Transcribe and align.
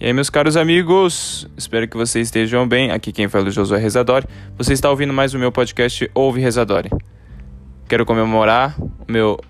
E 0.00 0.06
aí, 0.06 0.12
meus 0.12 0.30
caros 0.30 0.56
amigos, 0.56 1.48
espero 1.56 1.88
que 1.88 1.96
vocês 1.96 2.28
estejam 2.28 2.68
bem. 2.68 2.92
Aqui 2.92 3.10
quem 3.10 3.26
fala 3.26 3.46
é 3.46 3.48
o 3.48 3.50
Josué 3.50 3.78
Rezadori. 3.78 4.26
Você 4.56 4.72
está 4.72 4.88
ouvindo 4.88 5.12
mais 5.12 5.34
o 5.34 5.38
meu 5.40 5.50
podcast 5.50 6.08
Ouve 6.14 6.40
Rezadori. 6.40 6.88
Quero 7.88 8.06
comemorar 8.06 8.76
o 8.78 9.10
meu 9.10 9.40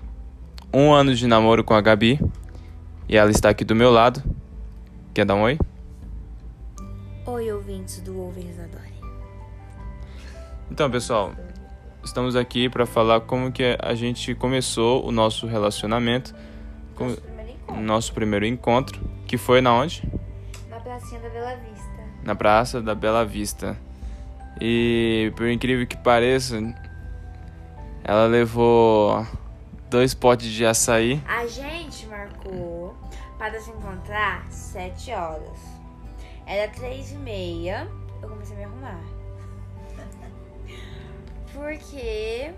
um 0.72 0.90
ano 0.92 1.14
de 1.14 1.26
namoro 1.26 1.62
com 1.62 1.74
a 1.74 1.82
Gabi. 1.82 2.18
E 3.06 3.16
ela 3.16 3.30
está 3.30 3.50
aqui 3.50 3.62
do 3.62 3.76
meu 3.76 3.90
lado. 3.90 4.22
Quer 5.12 5.26
dar 5.26 5.34
um 5.34 5.42
oi? 5.42 5.58
Oi, 7.26 7.52
ouvintes 7.52 8.00
do 8.00 8.18
Ouve 8.18 8.40
Rezadori. 8.40 8.94
Então, 10.70 10.90
pessoal, 10.90 11.34
estamos 12.02 12.36
aqui 12.36 12.68
para 12.68 12.86
falar 12.86 13.20
como 13.22 13.52
que 13.52 13.76
a 13.80 13.94
gente 13.94 14.34
começou 14.34 15.06
o 15.06 15.12
nosso 15.12 15.46
relacionamento. 15.46 16.34
Nosso 16.98 17.20
primeiro 17.20 17.50
encontro. 17.50 17.82
Nosso 17.82 18.12
primeiro 18.12 18.46
encontro, 18.46 19.10
que 19.26 19.36
foi 19.38 19.60
na 19.60 19.74
onde? 19.74 20.02
Na 20.68 20.80
pracinha 20.80 21.20
da 21.20 21.28
Bela 21.28 21.56
Vista. 21.56 22.04
Na 22.24 22.34
Praça 22.34 22.80
da 22.80 22.94
Bela 22.94 23.24
Vista. 23.24 23.78
E 24.60 25.32
por 25.36 25.48
incrível 25.48 25.86
que 25.86 25.96
pareça, 25.96 26.58
ela 28.02 28.26
levou 28.26 29.24
dois 29.88 30.14
potes 30.14 30.48
de 30.48 30.66
açaí. 30.66 31.22
A 31.26 31.46
gente 31.46 32.06
marcou 32.06 32.96
para 33.38 33.60
se 33.60 33.70
encontrar 33.70 34.44
sete 34.50 35.12
horas. 35.12 35.58
Era 36.46 36.70
três 36.72 37.12
e 37.12 37.16
meia. 37.16 37.88
Eu 38.20 38.28
comecei 38.28 38.56
a 38.56 38.58
me 38.58 38.64
arrumar. 38.64 39.17
Porque 41.58 42.54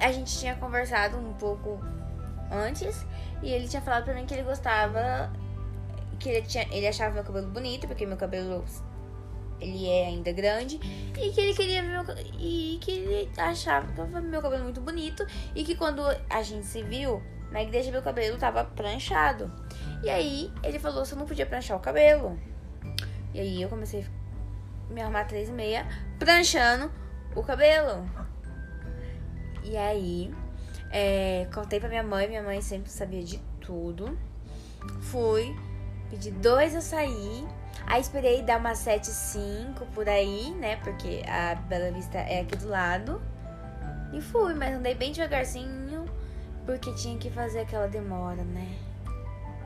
a 0.00 0.10
gente 0.10 0.36
tinha 0.36 0.56
conversado 0.56 1.16
um 1.16 1.32
pouco 1.34 1.80
antes 2.50 3.06
e 3.40 3.50
ele 3.50 3.68
tinha 3.68 3.80
falado 3.80 4.04
pra 4.04 4.14
mim 4.14 4.26
que 4.26 4.34
ele 4.34 4.42
gostava 4.42 5.32
que 6.18 6.28
ele, 6.28 6.42
tinha, 6.42 6.66
ele 6.72 6.88
achava 6.88 7.14
meu 7.14 7.22
cabelo 7.22 7.48
bonito, 7.48 7.86
porque 7.86 8.04
meu 8.04 8.16
cabelo 8.16 8.64
ele 9.60 9.88
é 9.88 10.06
ainda 10.06 10.32
grande 10.32 10.80
e 11.16 11.30
que 11.30 11.40
ele 11.40 11.54
queria 11.54 11.84
meu, 11.84 12.02
e 12.36 12.78
que 12.80 12.90
ele 12.90 13.30
achava 13.36 13.86
meu 14.06 14.42
cabelo 14.42 14.64
muito 14.64 14.80
bonito 14.80 15.24
e 15.54 15.62
que 15.62 15.76
quando 15.76 16.02
a 16.28 16.42
gente 16.42 16.66
se 16.66 16.82
viu 16.82 17.22
na 17.52 17.62
igreja 17.62 17.92
meu 17.92 18.02
cabelo 18.02 18.36
tava 18.38 18.64
pranchado. 18.64 19.52
E 20.02 20.10
aí 20.10 20.52
ele 20.64 20.80
falou 20.80 21.04
se 21.04 21.12
eu 21.12 21.18
não 21.18 21.26
podia 21.26 21.46
pranchar 21.46 21.76
o 21.76 21.80
cabelo. 21.80 22.36
E 23.32 23.38
aí 23.38 23.62
eu 23.62 23.68
comecei 23.68 24.04
a 24.90 24.92
me 24.92 25.00
arrumar 25.00 25.26
três 25.26 25.48
e 25.48 25.52
meia 25.52 25.86
pranchando 26.18 27.01
o 27.34 27.42
cabelo. 27.42 28.08
E 29.62 29.76
aí 29.76 30.34
é, 30.90 31.46
contei 31.54 31.78
pra 31.80 31.88
minha 31.88 32.02
mãe, 32.02 32.28
minha 32.28 32.42
mãe 32.42 32.60
sempre 32.60 32.90
sabia 32.90 33.22
de 33.22 33.38
tudo. 33.60 34.18
Fui, 35.02 35.54
pedi 36.10 36.30
dois 36.30 36.74
açaí. 36.74 37.46
Aí 37.86 38.00
esperei 38.00 38.42
dar 38.42 38.58
umas 38.58 38.78
7, 38.78 39.06
5 39.08 39.86
por 39.86 40.08
aí, 40.08 40.50
né? 40.54 40.76
Porque 40.76 41.22
a 41.26 41.54
Bela 41.54 41.90
Vista 41.90 42.18
é 42.18 42.40
aqui 42.40 42.56
do 42.56 42.68
lado. 42.68 43.20
E 44.12 44.20
fui, 44.20 44.54
mas 44.54 44.74
andei 44.74 44.94
bem 44.94 45.12
devagarzinho. 45.12 46.04
Porque 46.66 46.92
tinha 46.94 47.18
que 47.18 47.28
fazer 47.30 47.60
aquela 47.60 47.88
demora, 47.88 48.42
né? 48.44 48.68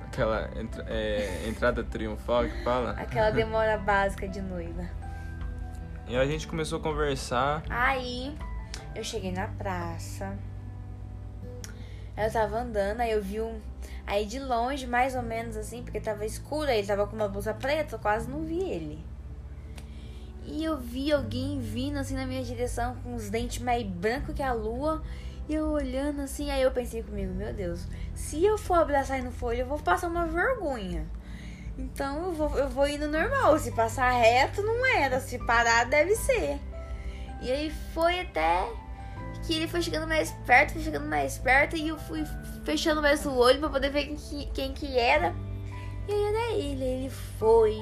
Aquela 0.06 0.48
entra- 0.58 0.84
é, 0.88 1.46
entrada 1.46 1.84
triunfal 1.84 2.44
que 2.44 2.64
fala. 2.64 2.92
Aquela 2.92 3.30
demora 3.32 3.76
básica 3.76 4.26
de 4.26 4.40
noiva. 4.40 4.84
E 6.08 6.16
a 6.16 6.24
gente 6.24 6.46
começou 6.46 6.78
a 6.78 6.82
conversar. 6.82 7.64
Aí 7.68 8.32
eu 8.94 9.02
cheguei 9.02 9.32
na 9.32 9.48
praça. 9.48 10.38
Eu 12.16 12.32
tava 12.32 12.60
andando, 12.60 13.00
aí 13.00 13.10
eu 13.10 13.20
vi 13.20 13.40
um. 13.40 13.60
Aí 14.06 14.24
de 14.24 14.38
longe, 14.38 14.86
mais 14.86 15.16
ou 15.16 15.22
menos 15.22 15.56
assim, 15.56 15.82
porque 15.82 16.00
tava 16.00 16.24
escuro, 16.24 16.70
aí 16.70 16.78
ele 16.78 16.86
tava 16.86 17.08
com 17.08 17.16
uma 17.16 17.28
blusa 17.28 17.52
preta, 17.52 17.96
eu 17.96 17.98
quase 17.98 18.30
não 18.30 18.44
vi 18.44 18.60
ele. 18.60 19.04
E 20.44 20.62
eu 20.62 20.76
vi 20.76 21.12
alguém 21.12 21.60
vindo 21.60 21.98
assim 21.98 22.14
na 22.14 22.24
minha 22.24 22.42
direção 22.44 22.94
com 23.02 23.16
os 23.16 23.28
dentes 23.28 23.60
mais 23.60 23.84
brancos 23.84 24.32
que 24.32 24.42
a 24.42 24.52
lua. 24.52 25.02
E 25.48 25.54
eu 25.54 25.66
olhando 25.66 26.22
assim, 26.22 26.50
aí 26.52 26.62
eu 26.62 26.70
pensei 26.70 27.02
comigo, 27.02 27.34
meu 27.34 27.52
Deus, 27.52 27.86
se 28.14 28.44
eu 28.44 28.56
for 28.56 28.74
abraçar 28.74 29.18
e 29.18 29.22
não 29.22 29.32
for, 29.32 29.54
eu 29.54 29.66
vou 29.66 29.78
passar 29.78 30.06
uma 30.08 30.26
vergonha. 30.26 31.04
Então 31.78 32.26
eu 32.26 32.32
vou, 32.32 32.58
eu 32.58 32.68
vou 32.68 32.88
indo 32.88 33.08
normal. 33.08 33.58
Se 33.58 33.70
passar 33.72 34.10
reto, 34.10 34.62
não 34.62 34.84
era. 34.86 35.20
Se 35.20 35.38
parar, 35.38 35.84
deve 35.84 36.14
ser. 36.14 36.58
E 37.42 37.50
aí 37.50 37.70
foi 37.92 38.20
até 38.20 38.66
que 39.46 39.54
ele 39.54 39.68
foi 39.68 39.82
chegando 39.82 40.06
mais 40.06 40.32
perto, 40.46 40.72
foi 40.72 40.82
chegando 40.82 41.06
mais 41.06 41.38
perto, 41.38 41.76
e 41.76 41.88
eu 41.88 41.98
fui 41.98 42.24
fechando 42.64 43.00
mais 43.00 43.24
o 43.24 43.32
olho 43.34 43.60
pra 43.60 43.68
poder 43.68 43.90
ver 43.90 44.06
quem 44.06 44.16
que, 44.16 44.46
quem 44.46 44.72
que 44.72 44.98
era. 44.98 45.34
E 46.08 46.12
aí 46.12 46.24
era 46.24 46.52
ele, 46.54 46.84
ele 46.84 47.10
foi 47.38 47.76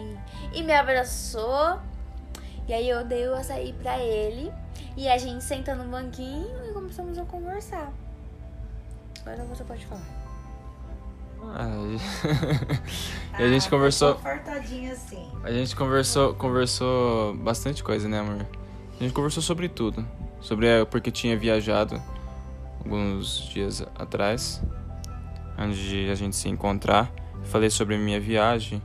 e 0.53 0.63
me 0.63 0.73
abraçou. 0.73 1.79
E 2.67 2.73
aí 2.73 2.89
eu 2.89 3.05
dei 3.05 3.29
o 3.29 3.35
açaí 3.35 3.73
pra 3.75 3.99
ele. 3.99 4.53
E 4.97 5.09
a 5.09 5.19
gente 5.19 5.43
senta 5.43 5.75
no 5.75 5.85
banquinho 5.85 6.69
e 6.69 6.73
começamos 6.73 7.19
a 7.19 7.25
conversar. 7.25 7.93
Agora 9.21 9.45
você 9.45 9.65
pode 9.65 9.85
falar. 9.87 10.24
Ah, 11.53 11.69
e 13.39 13.43
a 13.43 13.49
gente 13.49 13.69
conversou. 13.69 14.15
Confortadinho 14.15 14.93
assim. 14.93 15.29
A 15.43 15.53
gente 15.53 15.75
conversou, 15.77 16.35
conversou 16.35 17.35
bastante 17.37 17.83
coisa, 17.83 18.09
né, 18.09 18.21
amor? 18.21 18.47
A 18.99 19.03
gente 19.03 19.13
conversou 19.13 19.43
sobre 19.43 19.69
tudo. 19.69 20.07
Sobre 20.41 20.69
a- 20.81 20.87
porque 20.87 21.11
tinha 21.11 21.37
viajado 21.37 22.01
alguns 22.83 23.49
dias 23.49 23.83
atrás, 23.99 24.63
antes 25.59 25.79
de 25.79 26.11
a 26.11 26.15
gente 26.15 26.37
se 26.37 26.49
encontrar. 26.49 27.11
Falei 27.45 27.71
sobre 27.71 27.95
a 27.97 27.99
minha 27.99 28.21
viagem. 28.21 28.83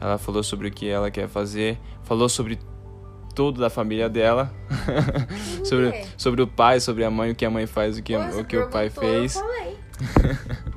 Ela 0.00 0.16
falou 0.18 0.42
sobre 0.42 0.68
o 0.68 0.70
que 0.70 0.88
ela 0.88 1.10
quer 1.10 1.28
fazer. 1.28 1.78
Falou 2.04 2.28
sobre 2.28 2.58
tudo 3.34 3.60
da 3.60 3.68
família 3.70 4.08
dela. 4.08 4.52
sobre, 5.64 6.04
sobre 6.16 6.42
o 6.42 6.46
pai, 6.46 6.80
sobre 6.80 7.04
a 7.04 7.10
mãe, 7.10 7.30
o 7.32 7.34
que 7.34 7.44
a 7.44 7.50
mãe 7.50 7.66
faz, 7.66 7.98
o 7.98 8.02
que, 8.02 8.16
o, 8.16 8.44
que 8.44 8.56
o 8.56 8.68
pai 8.68 8.90
fez. 8.90 9.36
Eu 9.36 9.42
falei. 9.42 9.76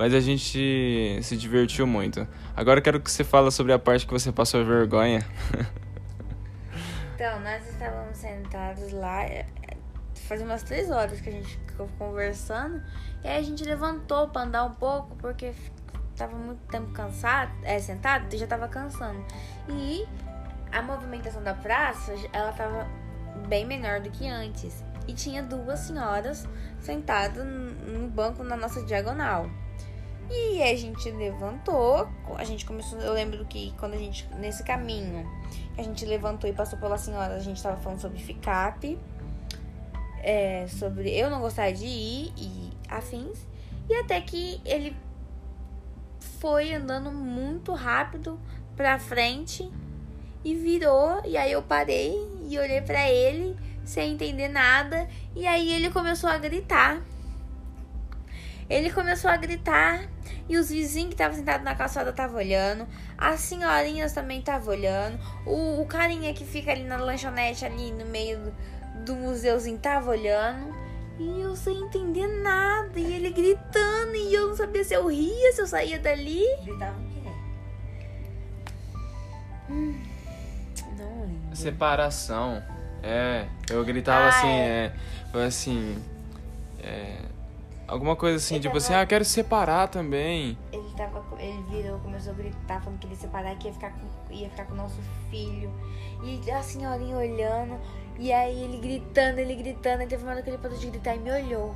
Mas 0.00 0.14
a 0.14 0.20
gente 0.20 1.18
se 1.22 1.36
divertiu 1.36 1.86
muito. 1.86 2.26
Agora 2.56 2.78
eu 2.78 2.82
quero 2.82 2.98
que 2.98 3.10
você 3.10 3.22
fale 3.22 3.50
sobre 3.50 3.70
a 3.74 3.78
parte 3.78 4.06
que 4.06 4.12
você 4.14 4.32
passou 4.32 4.64
vergonha. 4.64 5.22
Então, 7.14 7.38
nós 7.40 7.68
estávamos 7.68 8.16
sentados 8.16 8.92
lá, 8.92 9.24
é, 9.24 9.44
é, 9.68 9.76
faz 10.26 10.40
umas 10.40 10.62
três 10.62 10.90
horas 10.90 11.20
que 11.20 11.28
a 11.28 11.32
gente 11.32 11.54
ficou 11.66 11.86
conversando, 11.98 12.82
e 13.22 13.28
aí 13.28 13.36
a 13.36 13.42
gente 13.42 13.62
levantou 13.62 14.26
pra 14.28 14.40
andar 14.40 14.64
um 14.64 14.72
pouco, 14.72 15.14
porque 15.16 15.48
f- 15.48 15.70
tava 16.16 16.34
muito 16.34 16.60
tempo 16.70 16.90
cansado, 16.92 17.52
é, 17.62 17.78
sentado, 17.78 18.34
já 18.34 18.46
tava 18.46 18.68
cansando. 18.68 19.22
E 19.68 20.08
a 20.72 20.80
movimentação 20.80 21.42
da 21.42 21.52
praça, 21.52 22.14
ela 22.32 22.52
tava 22.52 22.88
bem 23.48 23.66
menor 23.66 24.00
do 24.00 24.10
que 24.10 24.26
antes. 24.26 24.82
E 25.06 25.12
tinha 25.12 25.42
duas 25.42 25.80
senhoras 25.80 26.48
sentadas 26.80 27.44
no 27.44 28.08
banco 28.08 28.42
na 28.42 28.56
nossa 28.56 28.82
diagonal. 28.86 29.50
E 30.30 30.62
a 30.62 30.76
gente 30.76 31.10
levantou, 31.10 32.08
a 32.36 32.44
gente 32.44 32.64
começou, 32.64 33.00
eu 33.00 33.12
lembro 33.12 33.44
que 33.46 33.74
quando 33.78 33.94
a 33.94 33.96
gente, 33.96 34.28
nesse 34.38 34.62
caminho, 34.62 35.28
a 35.76 35.82
gente 35.82 36.04
levantou 36.06 36.48
e 36.48 36.52
passou 36.52 36.78
pela 36.78 36.96
senhora, 36.96 37.34
a 37.34 37.40
gente 37.40 37.60
tava 37.60 37.76
falando 37.78 38.00
sobre 38.00 38.20
FICAP, 38.20 38.96
é, 40.22 40.66
sobre 40.68 41.10
eu 41.10 41.28
não 41.30 41.40
gostar 41.40 41.72
de 41.72 41.84
ir 41.84 42.32
e 42.36 42.70
afins, 42.88 43.44
e 43.88 43.94
até 43.94 44.20
que 44.20 44.60
ele 44.64 44.96
foi 46.38 46.74
andando 46.74 47.10
muito 47.10 47.72
rápido 47.72 48.38
pra 48.76 49.00
frente 49.00 49.68
e 50.44 50.54
virou, 50.54 51.22
e 51.24 51.36
aí 51.36 51.50
eu 51.50 51.62
parei 51.62 52.14
e 52.48 52.56
olhei 52.56 52.80
pra 52.80 53.10
ele 53.10 53.56
sem 53.84 54.12
entender 54.12 54.48
nada, 54.48 55.08
e 55.34 55.44
aí 55.44 55.72
ele 55.72 55.90
começou 55.90 56.30
a 56.30 56.38
gritar. 56.38 57.02
Ele 58.70 58.88
começou 58.90 59.28
a 59.28 59.36
gritar 59.36 60.08
e 60.48 60.56
os 60.56 60.70
vizinhos 60.70 61.08
que 61.08 61.14
estavam 61.14 61.36
sentados 61.36 61.64
na 61.64 61.74
calçada 61.74 62.10
estavam 62.10 62.36
olhando. 62.38 62.86
As 63.18 63.40
senhorinhas 63.40 64.12
também 64.12 64.38
estavam 64.38 64.72
olhando. 64.72 65.18
O, 65.44 65.82
o 65.82 65.86
carinha 65.86 66.32
que 66.32 66.44
fica 66.44 66.70
ali 66.70 66.84
na 66.84 66.96
lanchonete, 66.96 67.66
ali 67.66 67.90
no 67.90 68.06
meio 68.06 68.38
do, 68.38 68.52
do 69.06 69.14
museuzinho, 69.16 69.76
tava 69.78 70.10
olhando. 70.10 70.72
E 71.18 71.40
eu 71.40 71.56
sem 71.56 71.76
entender 71.82 72.28
nada. 72.28 72.98
E 72.98 73.12
ele 73.12 73.30
gritando. 73.30 74.14
E 74.14 74.32
eu 74.32 74.46
não 74.48 74.56
sabia 74.56 74.84
se 74.84 74.94
eu 74.94 75.06
ria, 75.08 75.52
se 75.52 75.60
eu 75.60 75.66
saía 75.66 75.98
dali. 75.98 76.44
Gritava 76.64 76.96
o 76.98 77.02
quê? 77.10 77.20
Não 80.96 81.20
lembro. 81.22 81.56
Separação. 81.56 82.62
É, 83.02 83.46
eu 83.70 83.84
gritava 83.84 84.26
Ah, 84.26 84.28
assim, 84.28 84.48
é. 84.48 84.68
é. 84.86 84.92
Foi 85.32 85.44
assim. 85.44 85.96
Alguma 87.90 88.14
coisa 88.16 88.36
assim, 88.36 88.54
Ele 88.54 88.62
tipo 88.62 88.74
tava- 88.74 88.84
assim, 88.84 88.94
ah, 88.94 89.04
quero 89.06 89.24
separar 89.24 89.88
também. 89.88 90.56
Ele 90.72 90.90
tava. 90.96 91.22
Ele 91.38 91.62
virou, 91.68 91.98
começou 91.98 92.32
a 92.32 92.36
gritar, 92.36 92.80
falando 92.82 92.98
que 92.98 93.06
ele 93.06 93.14
ia 93.14 93.20
separar, 93.20 93.56
que 93.56 93.66
ia 93.66 93.72
ficar 93.74 93.90
com, 93.92 94.32
ia 94.32 94.48
ficar 94.48 94.64
com 94.66 94.74
o 94.74 94.76
nosso 94.76 95.00
filho. 95.30 95.70
E 96.22 96.50
a 96.50 96.62
senhorinha 96.62 97.16
olhando. 97.16 97.78
E 98.18 98.32
aí 98.32 98.62
ele 98.62 98.78
gritando, 98.78 99.38
ele 99.40 99.54
gritando. 99.56 100.02
Aí 100.02 100.06
teve 100.06 100.22
uma 100.22 100.32
hora 100.32 100.42
que 100.42 100.50
ele 100.50 100.58
parou 100.58 100.76
de 100.78 100.86
gritar 100.88 101.16
e 101.16 101.18
me 101.18 101.32
olhou. 101.32 101.74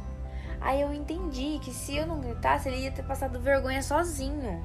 Aí 0.60 0.80
eu 0.80 0.92
entendi 0.94 1.58
que 1.62 1.72
se 1.72 1.96
eu 1.96 2.06
não 2.06 2.20
gritasse, 2.20 2.68
ele 2.68 2.78
ia 2.82 2.90
ter 2.92 3.02
passado 3.02 3.40
vergonha 3.40 3.82
sozinho. 3.82 4.62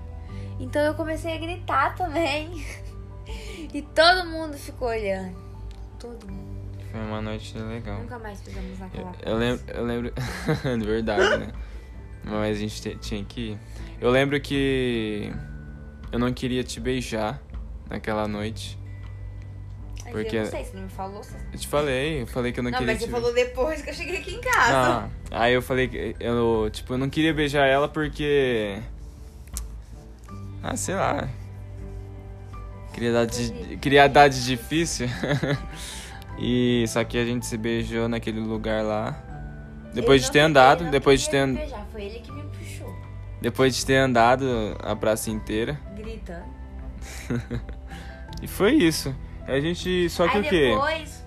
Então 0.60 0.82
eu 0.82 0.94
comecei 0.94 1.34
a 1.36 1.38
gritar 1.40 1.96
também. 1.96 2.64
E 3.72 3.84
todo 3.84 4.28
mundo 4.28 4.58
ficou 4.58 4.88
olhando. 4.88 5.36
Todo 6.00 6.26
mundo. 6.28 6.49
Foi 6.92 7.02
uma 7.02 7.22
noite 7.22 7.58
legal. 7.58 8.00
Nunca 8.00 8.18
mais 8.20 8.40
pisamos 8.42 8.80
naquela 8.80 9.12
Eu, 9.24 9.32
eu 9.34 9.38
lembro, 9.38 9.64
eu 9.68 9.86
lembro, 9.86 10.14
de 10.80 10.86
verdade, 10.86 11.38
né? 11.38 11.52
Mas 12.24 12.58
a 12.58 12.60
gente 12.60 12.82
te- 12.82 12.96
tinha 12.96 13.24
que 13.24 13.52
ir. 13.52 13.58
Eu 14.02 14.10
lembro 14.10 14.40
que 14.42 15.32
eu 16.12 16.18
não 16.20 16.34
queria 16.34 16.64
te 16.64 16.80
beijar 16.80 17.40
naquela 17.90 18.28
noite. 18.28 18.78
Porque- 20.12 20.38
Eu 20.38 20.44
não 20.44 20.50
sei, 20.50 20.66
você 20.66 20.76
não 20.76 20.84
me 20.84 20.90
falou. 20.90 21.24
Você... 21.24 21.36
Eu 21.54 21.60
te 21.60 21.68
falei, 21.68 22.22
eu 22.24 22.28
falei 22.28 22.52
que 22.52 22.60
eu 22.60 22.64
não, 22.64 22.72
Não, 22.72 22.80
queria 22.80 22.94
mas 22.94 23.04
você 23.04 23.10
falou 23.10 23.32
depois 23.34 23.82
que 23.84 23.90
eu 23.92 23.94
cheguei 23.94 24.18
aqui 24.18 24.34
em 24.36 24.42
casa. 24.42 24.72
Não, 24.74 25.12
aí 25.40 25.54
eu 25.54 25.62
falei 25.62 25.88
que 25.88 26.16
eu, 26.20 26.70
tipo, 26.72 26.94
eu 26.94 26.98
não 26.98 27.10
queria 27.10 27.34
beijar 27.34 27.68
ela 27.68 27.88
porque. 27.88 28.80
Ah, 30.64 30.76
sei 30.76 30.96
lá. 30.96 31.30
Queria 32.94 33.14
dar 33.14 33.26
de, 33.26 33.78
queria 33.78 34.10
dar 34.10 34.28
de 34.28 34.44
difícil. 34.44 35.08
e 36.40 36.86
só 36.88 37.04
que 37.04 37.18
a 37.18 37.26
gente 37.26 37.46
se 37.46 37.58
beijou 37.58 38.08
naquele 38.08 38.40
lugar 38.40 38.84
lá. 38.84 39.22
Depois 39.94 40.22
Ele 40.22 40.26
de 40.28 40.32
ter 40.32 40.40
andado, 40.40 40.90
depois 40.92 41.22
de 41.22 41.30
ter 41.30 41.48
beijar, 41.48 41.86
Foi 41.92 42.04
ele 42.04 42.20
que 42.20 42.32
me 42.32 42.44
puxou. 42.44 42.96
depois 43.42 43.76
de 43.76 43.86
ter 43.86 43.98
andado 43.98 44.46
a 44.84 44.96
praça 44.96 45.30
inteira. 45.30 45.80
Gritando. 45.96 46.46
E 48.42 48.48
foi 48.48 48.74
isso. 48.76 49.14
A 49.46 49.60
gente 49.60 50.10
só 50.10 50.26
que 50.28 50.38
Aí 50.38 50.42
o 50.46 50.50
quê? 50.50 50.70
depois. 50.72 51.26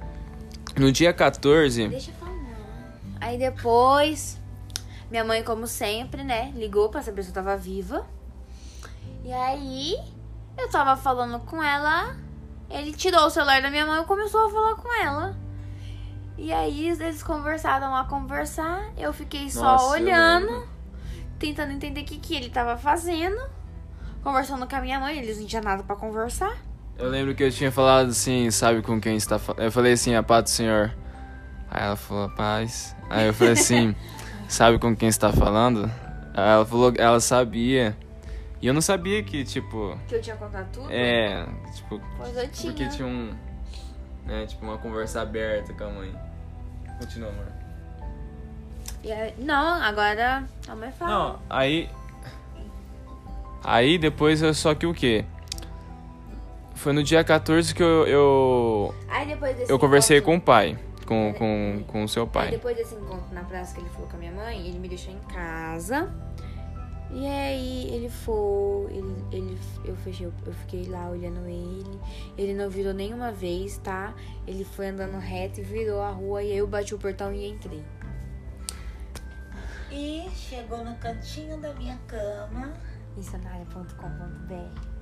No 0.78 0.90
dia 0.90 1.12
14, 1.12 1.88
Deixa 1.88 2.10
eu 2.10 2.14
falar. 2.14 2.32
Aí 3.20 3.38
depois, 3.38 4.40
minha 5.10 5.22
mãe, 5.22 5.42
como 5.42 5.66
sempre, 5.66 6.24
né, 6.24 6.50
ligou 6.56 6.88
pra 6.88 7.02
saber 7.02 7.22
se 7.22 7.28
eu 7.28 7.34
tava 7.34 7.54
viva. 7.56 8.06
E 9.22 9.30
aí, 9.32 9.94
eu 10.56 10.70
tava 10.70 10.96
falando 10.96 11.38
com 11.40 11.62
ela, 11.62 12.16
ele 12.72 12.92
tirou 12.92 13.26
o 13.26 13.30
celular 13.30 13.60
da 13.60 13.70
minha 13.70 13.86
mãe 13.86 14.02
e 14.02 14.04
começou 14.04 14.46
a 14.46 14.50
falar 14.50 14.74
com 14.76 14.92
ela. 15.02 15.36
E 16.38 16.52
aí, 16.52 16.88
eles 16.88 17.22
conversaram 17.22 17.94
a 17.94 18.04
conversar, 18.04 18.90
eu 18.96 19.12
fiquei 19.12 19.50
só 19.50 19.62
Nossa, 19.62 19.92
olhando, 19.92 20.66
tentando 21.38 21.72
entender 21.72 22.00
o 22.00 22.04
que, 22.04 22.18
que 22.18 22.34
ele 22.34 22.48
tava 22.48 22.76
fazendo. 22.76 23.40
Conversando 24.24 24.66
com 24.66 24.76
a 24.76 24.80
minha 24.80 24.98
mãe, 24.98 25.18
eles 25.18 25.38
não 25.38 25.46
tinham 25.46 25.62
nada 25.62 25.82
pra 25.82 25.94
conversar. 25.94 26.56
Eu 26.98 27.08
lembro 27.08 27.34
que 27.34 27.42
eu 27.42 27.50
tinha 27.50 27.72
falado 27.72 28.10
assim, 28.10 28.50
sabe 28.50 28.82
com 28.82 29.00
quem 29.00 29.16
está 29.16 29.38
falando? 29.38 29.62
Eu 29.62 29.72
falei 29.72 29.92
assim, 29.92 30.14
a 30.14 30.22
paz 30.22 30.44
do 30.44 30.50
Senhor. 30.50 30.94
Aí 31.70 31.84
ela 31.84 31.96
falou, 31.96 32.30
paz. 32.30 32.94
Aí 33.10 33.26
eu 33.26 33.34
falei 33.34 33.54
assim, 33.54 33.94
sabe 34.48 34.78
com 34.78 34.94
quem 34.94 35.08
está 35.08 35.32
falando? 35.32 35.90
Aí 36.34 36.50
ela 36.50 36.64
falou, 36.64 36.92
ela 36.96 37.20
sabia. 37.20 37.96
E 38.62 38.66
eu 38.68 38.72
não 38.72 38.80
sabia 38.80 39.20
que, 39.24 39.44
tipo, 39.44 39.98
Que 40.08 40.14
eu 40.14 40.22
tinha 40.22 40.36
contado 40.36 40.68
tudo. 40.72 40.86
é, 40.90 41.44
tipo, 41.74 42.00
Pois 42.16 42.36
eu 42.36 42.48
tinha. 42.48 42.72
porque 42.72 42.88
tinha 42.88 43.06
um, 43.08 43.34
né, 44.24 44.46
tipo, 44.46 44.64
uma 44.64 44.78
conversa 44.78 45.20
aberta 45.20 45.74
com 45.74 45.82
a 45.84 45.90
mãe. 45.90 46.14
Continua, 47.00 47.28
amor. 47.30 47.46
E 49.02 49.10
aí- 49.10 49.34
não, 49.38 49.82
agora 49.82 50.44
a 50.68 50.76
mãe 50.76 50.92
fala. 50.92 51.10
Não, 51.10 51.38
aí. 51.50 51.90
Aí 53.64 53.98
depois 53.98 54.42
eu 54.42 54.54
só 54.54 54.74
que 54.74 54.86
o 54.86 54.94
quê? 54.94 55.24
Foi 56.74 56.92
no 56.92 57.02
dia 57.02 57.22
14 57.22 57.74
que 57.74 57.82
eu, 57.82 58.06
eu, 58.06 58.94
Aí 59.08 59.26
depois 59.26 59.56
desse 59.56 59.70
eu 59.72 59.78
conversei 59.78 60.20
com 60.20 60.34
encontro- 60.34 60.42
o 60.42 60.46
pai. 60.46 60.78
Com, 61.06 61.34
com, 61.36 61.84
com 61.86 62.04
o 62.04 62.08
seu 62.08 62.22
Aí 62.22 62.28
pai. 62.28 62.50
depois 62.50 62.76
desse 62.76 62.94
encontro 62.94 63.26
na 63.32 63.42
praça 63.42 63.74
que 63.74 63.80
ele 63.80 63.90
falou 63.90 64.08
com 64.08 64.16
a 64.16 64.18
minha 64.20 64.32
mãe, 64.32 64.66
ele 64.68 64.78
me 64.78 64.88
deixou 64.88 65.12
em 65.12 65.18
casa. 65.34 66.12
E 67.12 67.26
aí 67.26 67.94
ele 67.94 68.08
foi, 68.08 68.90
ele, 68.90 69.24
ele, 69.30 69.58
eu 69.84 69.94
fechei, 69.96 70.26
eu 70.26 70.52
fiquei 70.54 70.86
lá 70.86 71.10
olhando 71.10 71.46
ele. 71.46 72.00
Ele 72.38 72.54
não 72.54 72.70
virou 72.70 72.94
nenhuma 72.94 73.30
vez, 73.30 73.76
tá? 73.78 74.14
Ele 74.46 74.64
foi 74.64 74.88
andando 74.88 75.18
reto 75.18 75.60
e 75.60 75.62
virou 75.62 76.00
a 76.00 76.10
rua 76.10 76.42
e 76.42 76.52
aí 76.52 76.58
eu 76.58 76.66
bati 76.66 76.94
o 76.94 76.98
portão 76.98 77.32
e 77.32 77.46
entrei. 77.46 77.84
E 79.90 80.26
chegou 80.34 80.82
no 80.82 80.96
cantinho 80.96 81.58
da 81.58 81.74
minha 81.74 81.98
cama 82.08 82.72
Missionária.com.br 83.14 84.92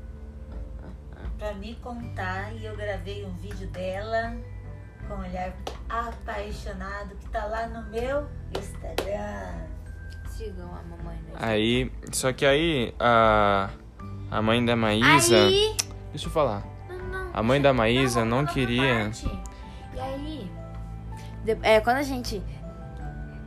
pra 1.39 1.55
me 1.55 1.75
contar 1.77 2.53
e 2.55 2.67
eu 2.67 2.77
gravei 2.77 3.25
um 3.25 3.33
vídeo 3.37 3.67
dela 3.69 4.37
com 5.09 5.15
um 5.15 5.21
olhar 5.21 5.55
apaixonado 5.89 7.17
que 7.17 7.29
tá 7.31 7.47
lá 7.47 7.67
no 7.67 7.89
meu 7.91 8.29
Instagram. 8.59 9.80
A 10.49 10.83
mamãe 10.83 11.17
Instagram. 11.19 11.49
Aí, 11.49 11.93
só 12.13 12.33
que 12.33 12.47
aí 12.47 12.95
a 12.99 13.71
a 14.31 14.41
mãe 14.43 14.65
da 14.65 14.77
Maísa, 14.77 15.37
Aí, 15.47 15.77
deixa 16.11 16.27
eu 16.29 16.31
falar. 16.31 16.63
Não, 16.89 16.99
não. 17.09 17.31
A 17.35 17.43
mãe 17.43 17.61
da 17.61 17.73
Maísa 17.73 18.25
não 18.25 18.41
uma 18.41 18.47
queria. 18.47 19.11
E 19.95 20.01
aí, 20.01 20.51
de- 21.45 21.59
é, 21.63 21.81
quando 21.81 21.97
a 21.99 22.03
gente. 22.03 22.43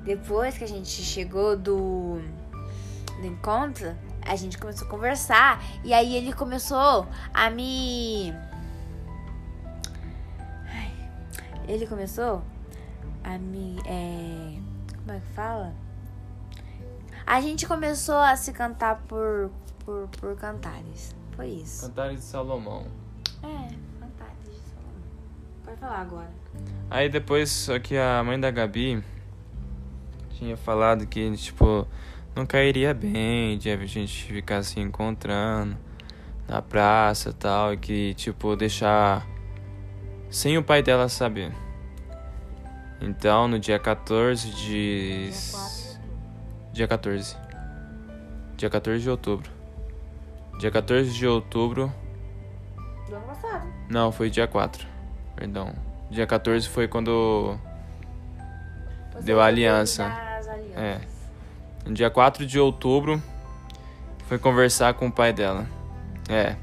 Depois 0.03 0.57
que 0.57 0.65
a 0.65 0.67
gente 0.67 0.89
chegou 0.89 1.55
do, 1.55 2.21
do 3.21 3.25
encontro, 3.25 3.95
a 4.21 4.35
gente 4.35 4.57
começou 4.57 4.85
a 4.85 4.89
conversar. 4.91 5.63
E 5.83 5.93
aí 5.93 6.15
ele 6.17 6.33
começou 6.33 7.07
a 7.33 7.49
me. 7.49 8.33
Ai, 10.67 10.91
ele 11.67 11.87
começou 11.87 12.41
a 13.23 13.37
me. 13.37 13.79
É, 13.85 14.57
como 14.97 15.11
é 15.13 15.19
que 15.21 15.33
fala? 15.33 15.73
A 17.25 17.41
gente 17.41 17.65
começou 17.65 18.17
a 18.17 18.35
se 18.35 18.51
cantar 18.51 19.03
por, 19.07 19.49
por, 19.85 20.07
por 20.19 20.35
cantares. 20.35 21.15
Foi 21.35 21.47
isso. 21.47 21.87
Cantares 21.87 22.19
de 22.19 22.25
Salomão. 22.25 22.85
É, 23.41 23.67
cantares 23.99 24.43
de 24.43 24.59
Salomão. 24.69 25.01
Pode 25.63 25.77
falar 25.77 26.01
agora. 26.01 26.31
Aí 26.89 27.09
depois, 27.09 27.49
só 27.49 27.79
que 27.79 27.97
a 27.97 28.23
mãe 28.23 28.39
da 28.39 28.51
Gabi 28.51 29.03
tinha 30.31 30.57
falado 30.57 31.07
que, 31.07 31.31
tipo, 31.37 31.87
não 32.35 32.45
cairia 32.45 32.93
bem 32.93 33.57
de 33.57 33.69
a 33.69 33.77
gente 33.85 34.25
ficar 34.25 34.63
se 34.63 34.79
encontrando 34.79 35.77
na 36.47 36.61
praça 36.61 37.29
e 37.29 37.33
tal, 37.33 37.73
e 37.73 37.77
que, 37.77 38.13
tipo, 38.15 38.55
deixar 38.55 39.25
sem 40.29 40.57
o 40.57 40.63
pai 40.63 40.83
dela 40.83 41.07
saber. 41.07 41.51
Então, 43.01 43.47
no 43.47 43.59
dia 43.59 43.79
14 43.79 44.49
de. 44.51 45.29
Dia. 45.29 45.82
Dia 46.73 46.87
14. 46.87 47.37
Dia 48.57 48.67
14 48.67 48.99
de 49.03 49.07
outubro. 49.07 49.49
Dia 50.57 50.71
14 50.71 51.13
de 51.13 51.27
outubro. 51.27 51.93
Do 53.07 53.15
ano 53.15 53.25
passado. 53.27 53.67
Não, 53.87 54.11
foi 54.11 54.31
dia 54.31 54.47
4. 54.47 54.87
Perdão. 55.35 55.71
Dia 56.09 56.25
14 56.25 56.67
foi 56.67 56.87
quando. 56.87 57.55
Você 59.11 59.23
Deu 59.23 59.39
a 59.39 59.45
aliança. 59.45 60.05
É. 60.75 60.99
No 61.85 61.93
dia 61.93 62.09
4 62.09 62.43
de 62.43 62.59
outubro. 62.59 63.21
Foi 64.27 64.39
conversar 64.39 64.95
com 64.95 65.07
o 65.07 65.11
pai 65.11 65.31
dela. 65.31 65.67
É. 66.27 66.55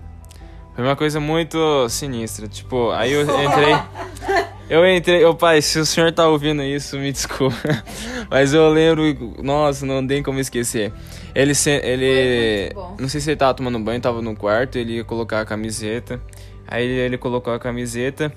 Foi 0.75 0.83
uma 0.83 0.97
coisa 0.97 1.21
muito 1.21 1.89
sinistra. 1.89 2.49
Tipo, 2.49 2.91
aí 2.91 3.13
eu 3.13 3.23
entrei. 3.23 3.75
Eu 4.71 4.89
entrei. 4.89 5.25
Ô 5.25 5.35
pai, 5.35 5.61
se 5.61 5.81
o 5.81 5.85
senhor 5.85 6.13
tá 6.13 6.29
ouvindo 6.29 6.63
isso, 6.63 6.97
me 6.97 7.11
desculpa. 7.11 7.57
Mas 8.31 8.55
eu 8.55 8.71
lembro. 8.71 9.35
Nossa, 9.43 9.85
não 9.85 10.07
tem 10.07 10.23
como 10.23 10.39
esquecer. 10.39 10.93
Ele. 11.35 11.53
ele 11.83 12.73
não 12.97 13.09
sei 13.09 13.21
se 13.21 13.31
ele 13.31 13.37
tava 13.37 13.53
tomando 13.53 13.81
banho, 13.81 14.01
tava 14.01 14.23
no 14.23 14.37
quarto, 14.37 14.79
ele 14.79 14.99
ia 14.99 15.05
colocar 15.05 15.41
a 15.41 15.45
camiseta. 15.45 16.23
Aí 16.69 16.85
ele, 16.85 17.01
ele 17.01 17.19
colocou 17.19 17.53
a 17.53 17.59
camiseta 17.59 18.33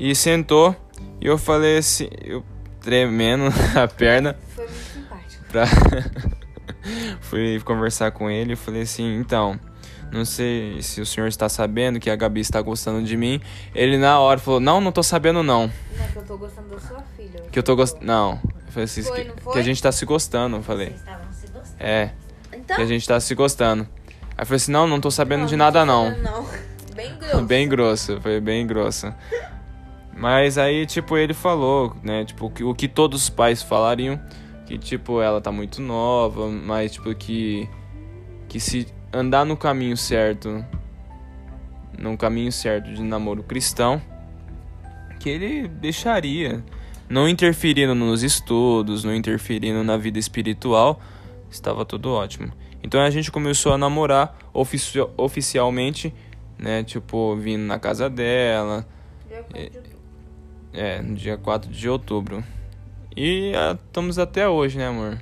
e 0.00 0.12
sentou. 0.16 0.74
E 1.20 1.26
eu 1.28 1.38
falei 1.38 1.78
assim, 1.78 2.08
eu 2.24 2.42
tremendo 2.80 3.44
a 3.80 3.86
perna 3.86 4.36
Foi 4.54 4.64
muito 4.64 4.82
simpático. 4.82 5.44
pra 5.48 5.66
fui 7.22 7.60
conversar 7.60 8.10
com 8.10 8.28
ele 8.28 8.54
e 8.54 8.56
falei 8.56 8.82
assim, 8.82 9.16
então, 9.16 9.58
não 10.12 10.24
sei 10.24 10.80
se 10.82 11.00
o 11.00 11.06
senhor 11.06 11.26
está 11.28 11.48
sabendo 11.48 11.98
que 12.00 12.08
a 12.10 12.16
Gabi 12.16 12.40
está 12.40 12.60
gostando 12.62 13.02
de 13.02 13.16
mim. 13.16 13.40
Ele 13.74 13.98
na 13.98 14.18
hora 14.20 14.38
falou, 14.40 14.60
não, 14.60 14.80
não 14.80 14.90
tô 14.92 15.02
sabendo 15.02 15.42
não. 15.42 15.70
Não 15.96 16.04
é 16.04 16.08
que 16.08 16.16
eu 16.16 16.24
tô 16.24 16.36
gostando 16.38 16.68
da 16.68 16.80
sua 16.80 17.02
filha. 17.16 17.42
Que 17.50 17.58
eu 17.58 17.62
tô 17.62 17.76
gostando. 17.76 18.04
Não. 18.06 18.40
Eu 18.66 18.72
falei 18.72 18.84
assim, 18.84 19.02
Foi, 19.02 19.24
que, 19.24 19.50
que 19.52 19.58
a 19.58 19.62
gente 19.62 19.82
tá 19.82 19.90
se 19.92 20.04
gostando, 20.04 20.56
eu 20.56 20.62
falei. 20.62 20.88
Vocês 20.88 21.00
estavam 21.00 21.32
se 21.32 21.46
gostando. 21.48 21.76
É, 21.80 22.10
Então. 22.52 22.76
que 22.76 22.82
a 22.82 22.86
gente 22.86 23.06
tá 23.08 23.18
se 23.20 23.34
gostando. 23.34 23.88
Aí 24.36 24.42
eu 24.42 24.46
falei 24.46 24.56
assim, 24.56 24.72
não, 24.72 24.86
não 24.86 25.00
tô 25.00 25.10
sabendo 25.10 25.46
de 25.46 25.56
não 25.56 25.64
nada 25.66 25.80
tô 25.80 25.86
não. 25.86 26.16
não. 26.18 26.46
Bem 26.94 27.16
grosso. 27.18 27.42
Bem 27.44 27.68
grosso, 27.68 28.20
foi 28.20 28.40
bem 28.40 28.66
grosso. 28.66 29.14
Mas 30.16 30.58
aí, 30.58 30.84
tipo, 30.84 31.16
ele 31.16 31.32
falou, 31.32 31.94
né, 32.02 32.24
tipo, 32.24 32.50
que- 32.50 32.64
o 32.64 32.74
que 32.74 32.88
todos 32.88 33.22
os 33.22 33.30
pais 33.30 33.62
falariam, 33.62 34.20
que, 34.66 34.76
tipo, 34.76 35.20
ela 35.22 35.40
tá 35.40 35.52
muito 35.52 35.80
nova, 35.80 36.48
mas, 36.48 36.92
tipo, 36.94 37.14
que, 37.14 37.68
que 38.48 38.58
se 38.58 38.88
andar 39.12 39.44
no 39.44 39.56
caminho 39.56 39.96
certo, 39.96 40.64
no 41.98 42.16
caminho 42.16 42.52
certo 42.52 42.92
de 42.92 43.02
namoro 43.02 43.42
cristão, 43.42 44.00
que 45.18 45.28
ele 45.28 45.68
deixaria. 45.68 46.62
não 47.08 47.28
interferindo 47.28 47.94
nos 47.94 48.22
estudos, 48.22 49.02
não 49.02 49.14
interferindo 49.14 49.82
na 49.82 49.96
vida 49.96 50.18
espiritual, 50.18 51.00
estava 51.50 51.84
tudo 51.84 52.12
ótimo. 52.12 52.52
Então 52.82 53.00
a 53.00 53.10
gente 53.10 53.30
começou 53.30 53.72
a 53.72 53.78
namorar 53.78 54.38
ofici 54.52 54.98
oficialmente, 55.16 56.14
né? 56.58 56.84
Tipo, 56.84 57.34
vindo 57.36 57.62
na 57.62 57.78
casa 57.78 58.08
dela. 58.10 58.86
É, 60.72 61.00
no 61.00 61.14
dia 61.14 61.36
4 61.36 61.70
de 61.70 61.88
outubro. 61.88 62.44
E 63.16 63.52
ah, 63.56 63.76
estamos 63.86 64.18
até 64.18 64.48
hoje, 64.48 64.78
né, 64.78 64.86
amor? 64.86 65.18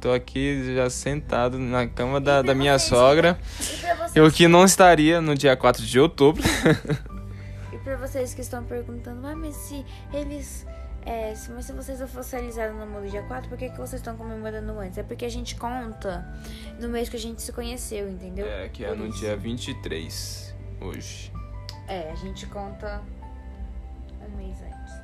Tô 0.00 0.12
aqui 0.12 0.74
já 0.74 0.88
sentado 0.88 1.58
na 1.58 1.86
cama 1.86 2.20
da, 2.20 2.40
da 2.40 2.54
minha 2.54 2.78
sogra. 2.78 3.38
Eu 4.14 4.30
que 4.32 4.48
não 4.48 4.64
estaria 4.64 5.20
no 5.20 5.34
dia 5.34 5.54
4 5.54 5.84
de 5.84 6.00
outubro. 6.00 6.42
e 7.72 7.78
pra 7.78 7.96
vocês 7.96 8.32
que 8.32 8.40
estão 8.40 8.64
perguntando, 8.64 9.26
ah, 9.26 9.36
mas 9.36 9.54
se 9.56 9.84
eles 10.12 10.66
é, 11.04 11.34
mas 11.54 11.64
se 11.64 11.72
vocês 11.72 12.00
oficializaram 12.00 12.76
o 12.76 12.78
namoro 12.78 13.08
dia 13.08 13.22
4, 13.22 13.48
por 13.48 13.56
que, 13.56 13.70
que 13.70 13.76
vocês 13.76 14.00
estão 14.00 14.16
comemorando 14.16 14.78
antes? 14.78 14.98
É 14.98 15.02
porque 15.02 15.24
a 15.24 15.30
gente 15.30 15.56
conta 15.56 16.26
no 16.78 16.88
mês 16.88 17.08
que 17.08 17.16
a 17.16 17.20
gente 17.20 17.40
se 17.42 17.52
conheceu, 17.52 18.08
entendeu? 18.08 18.46
É, 18.46 18.68
que 18.68 18.84
é 18.84 18.88
por 18.88 18.98
no 18.98 19.06
isso. 19.06 19.18
dia 19.18 19.36
23, 19.36 20.54
hoje. 20.80 21.32
É, 21.88 22.10
a 22.10 22.14
gente 22.14 22.46
conta 22.46 23.02
um 24.20 24.36
mês 24.36 24.56
antes. 24.62 24.94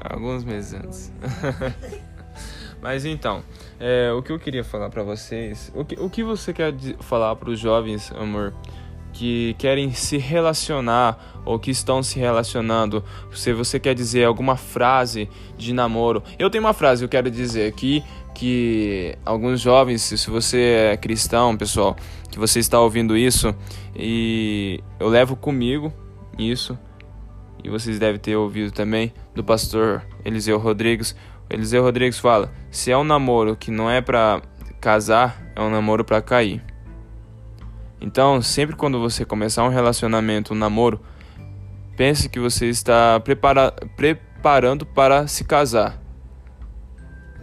Alguns 0.00 0.44
meses 0.44 0.74
antes. 0.74 1.12
Mas 2.82 3.04
então, 3.04 3.42
é, 3.80 4.12
o 4.12 4.22
que 4.22 4.30
eu 4.30 4.38
queria 4.38 4.62
falar 4.62 4.90
para 4.90 5.02
vocês, 5.02 5.72
o 5.74 5.84
que, 5.84 5.94
o 5.98 6.08
que 6.10 6.22
você 6.22 6.52
quer 6.52 6.74
falar 7.00 7.34
para 7.36 7.50
os 7.50 7.58
jovens, 7.58 8.12
amor? 8.12 8.52
que 9.16 9.54
querem 9.58 9.92
se 9.92 10.18
relacionar 10.18 11.40
ou 11.44 11.58
que 11.58 11.70
estão 11.70 12.02
se 12.02 12.18
relacionando, 12.18 13.02
se 13.32 13.50
você 13.54 13.80
quer 13.80 13.94
dizer 13.94 14.24
alguma 14.24 14.56
frase 14.56 15.28
de 15.56 15.72
namoro. 15.72 16.22
Eu 16.38 16.50
tenho 16.50 16.62
uma 16.62 16.74
frase 16.74 17.00
que 17.00 17.04
eu 17.06 17.08
quero 17.08 17.30
dizer 17.30 17.66
aqui 17.66 18.04
que 18.34 19.16
alguns 19.24 19.60
jovens, 19.60 20.02
se 20.02 20.28
você 20.28 20.90
é 20.92 20.96
cristão, 20.98 21.56
pessoal, 21.56 21.96
que 22.30 22.38
você 22.38 22.58
está 22.58 22.78
ouvindo 22.78 23.16
isso 23.16 23.54
e 23.94 24.80
eu 25.00 25.08
levo 25.08 25.34
comigo 25.34 25.90
isso 26.38 26.78
e 27.64 27.70
vocês 27.70 27.98
devem 27.98 28.20
ter 28.20 28.36
ouvido 28.36 28.70
também 28.70 29.14
do 29.34 29.42
pastor 29.42 30.04
Eliseu 30.24 30.58
Rodrigues. 30.58 31.16
Eliseu 31.48 31.82
Rodrigues 31.82 32.18
fala: 32.18 32.52
"Se 32.70 32.90
é 32.90 32.96
um 32.96 33.04
namoro 33.04 33.56
que 33.56 33.70
não 33.70 33.90
é 33.90 34.00
para 34.00 34.42
casar, 34.80 35.40
é 35.54 35.60
um 35.60 35.70
namoro 35.70 36.04
para 36.04 36.20
cair". 36.20 36.62
Então, 38.00 38.42
sempre 38.42 38.76
quando 38.76 39.00
você 39.00 39.24
começar 39.24 39.64
um 39.64 39.68
relacionamento, 39.68 40.52
um 40.52 40.56
namoro, 40.56 41.00
pense 41.96 42.28
que 42.28 42.38
você 42.38 42.66
está 42.66 43.18
prepara 43.20 43.72
preparando 43.96 44.84
para 44.84 45.26
se 45.26 45.44
casar. 45.44 46.00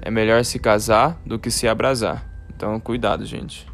É 0.01 0.11
melhor 0.11 0.43
se 0.45 0.59
casar 0.59 1.19
do 1.25 1.39
que 1.39 1.49
se 1.49 1.67
abrasar. 1.67 2.29
Então, 2.55 2.79
cuidado, 2.79 3.25
gente. 3.25 3.67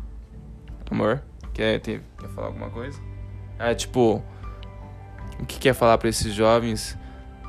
Amor, 0.89 1.21
quer, 1.53 1.79
quer 1.79 2.01
falar 2.33 2.47
alguma 2.47 2.69
coisa? 2.69 2.99
É 3.59 3.75
tipo, 3.75 4.23
o 5.39 5.45
que 5.45 5.59
quer 5.59 5.73
falar 5.73 5.97
para 5.97 6.09
esses 6.09 6.33
jovens? 6.33 6.97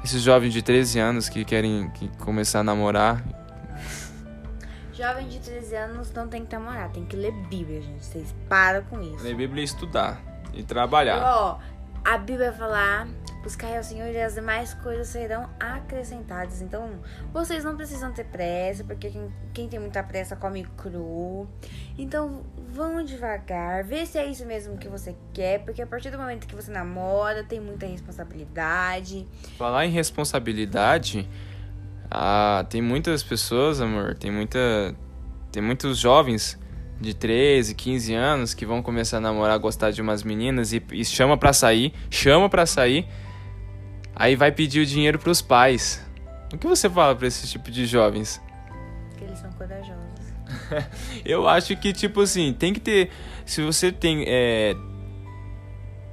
Esses 0.02 0.22
jovens 0.22 0.52
de 0.52 0.62
13 0.62 0.98
anos 0.98 1.28
que 1.28 1.44
querem 1.44 1.90
que 1.90 2.08
começar 2.18 2.60
a 2.60 2.64
namorar 2.64 3.22
Jovem 5.00 5.28
de 5.28 5.38
13 5.38 5.76
anos 5.76 6.12
não 6.12 6.28
tem 6.28 6.44
que 6.44 6.54
namorar, 6.54 6.90
tem 6.90 7.06
que 7.06 7.16
ler 7.16 7.32
Bíblia, 7.48 7.80
gente. 7.80 8.04
Vocês 8.04 8.34
param 8.50 8.82
com 8.84 9.00
isso. 9.00 9.24
Ler 9.24 9.34
Bíblia 9.34 9.62
e 9.62 9.64
estudar. 9.64 10.20
E 10.52 10.62
trabalhar. 10.62 11.22
Ó, 11.22 11.58
a 12.04 12.18
Bíblia 12.18 12.50
vai 12.50 12.58
falar: 12.58 13.08
buscar 13.42 13.76
ao 13.76 13.82
Senhor 13.82 14.08
e 14.08 14.20
as 14.20 14.34
demais 14.34 14.74
coisas 14.74 15.08
serão 15.08 15.48
acrescentadas. 15.58 16.60
Então, 16.60 17.00
vocês 17.32 17.64
não 17.64 17.76
precisam 17.76 18.12
ter 18.12 18.24
pressa, 18.24 18.84
porque 18.84 19.10
quem, 19.10 19.32
quem 19.52 19.68
tem 19.68 19.78
muita 19.78 20.02
pressa 20.02 20.36
come 20.36 20.64
cru. 20.76 21.48
Então, 21.98 22.42
vão 22.68 23.02
devagar, 23.04 23.84
vê 23.84 24.04
se 24.06 24.18
é 24.18 24.26
isso 24.26 24.44
mesmo 24.46 24.76
que 24.78 24.88
você 24.88 25.16
quer, 25.32 25.60
porque 25.64 25.82
a 25.82 25.86
partir 25.86 26.10
do 26.10 26.18
momento 26.18 26.46
que 26.46 26.54
você 26.54 26.70
namora, 26.70 27.42
tem 27.44 27.60
muita 27.60 27.86
responsabilidade. 27.86 29.26
Falar 29.56 29.86
em 29.86 29.90
responsabilidade 29.90 31.28
ah, 32.10 32.66
tem 32.68 32.82
muitas 32.82 33.22
pessoas, 33.22 33.80
amor, 33.80 34.14
tem 34.14 34.32
muita 34.32 34.94
tem 35.52 35.62
muitos 35.62 35.98
jovens 35.98 36.58
de 37.00 37.14
13, 37.14 37.74
15 37.74 38.14
anos 38.14 38.54
que 38.54 38.66
vão 38.66 38.82
começar 38.82 39.18
a 39.18 39.20
namorar, 39.20 39.58
gostar 39.58 39.90
de 39.90 40.02
umas 40.02 40.22
meninas 40.22 40.72
e, 40.72 40.82
e 40.92 41.04
chama 41.04 41.36
pra 41.36 41.52
sair, 41.52 41.94
chama 42.10 42.48
pra 42.48 42.66
sair, 42.66 43.06
aí 44.20 44.36
vai 44.36 44.52
pedir 44.52 44.80
o 44.80 44.86
dinheiro 44.86 45.18
pros 45.18 45.40
pais. 45.40 46.04
O 46.52 46.58
que 46.58 46.66
você 46.66 46.90
fala 46.90 47.16
pra 47.16 47.26
esse 47.26 47.48
tipo 47.48 47.70
de 47.70 47.86
jovens? 47.86 48.40
Que 49.16 49.24
eles 49.24 49.38
são 49.38 49.50
corajosos. 49.52 49.98
Eu 51.24 51.48
acho 51.48 51.74
que, 51.78 51.90
tipo 51.94 52.20
assim, 52.20 52.52
tem 52.52 52.74
que 52.74 52.80
ter. 52.80 53.10
Se 53.46 53.62
você 53.62 53.90
tem. 53.90 54.24
É, 54.28 54.76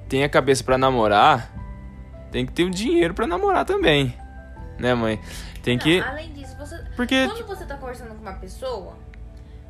tem 0.07 0.23
a 0.23 0.29
cabeça 0.29 0.63
para 0.63 0.77
namorar, 0.77 1.51
tem 2.31 2.45
que 2.45 2.53
ter 2.53 2.63
o 2.63 2.69
dinheiro 2.69 3.13
para 3.13 3.27
namorar 3.27 3.65
também. 3.65 4.15
Né, 4.79 4.93
mãe? 4.93 5.19
Tem 5.61 5.75
não, 5.75 5.83
que. 5.83 5.99
Além 5.99 6.31
disso, 6.31 6.55
você. 6.55 6.81
Porque... 6.95 7.27
Quando 7.27 7.45
você 7.45 7.65
tá 7.65 7.75
conversando 7.75 8.15
com 8.15 8.21
uma 8.21 8.33
pessoa, 8.33 8.95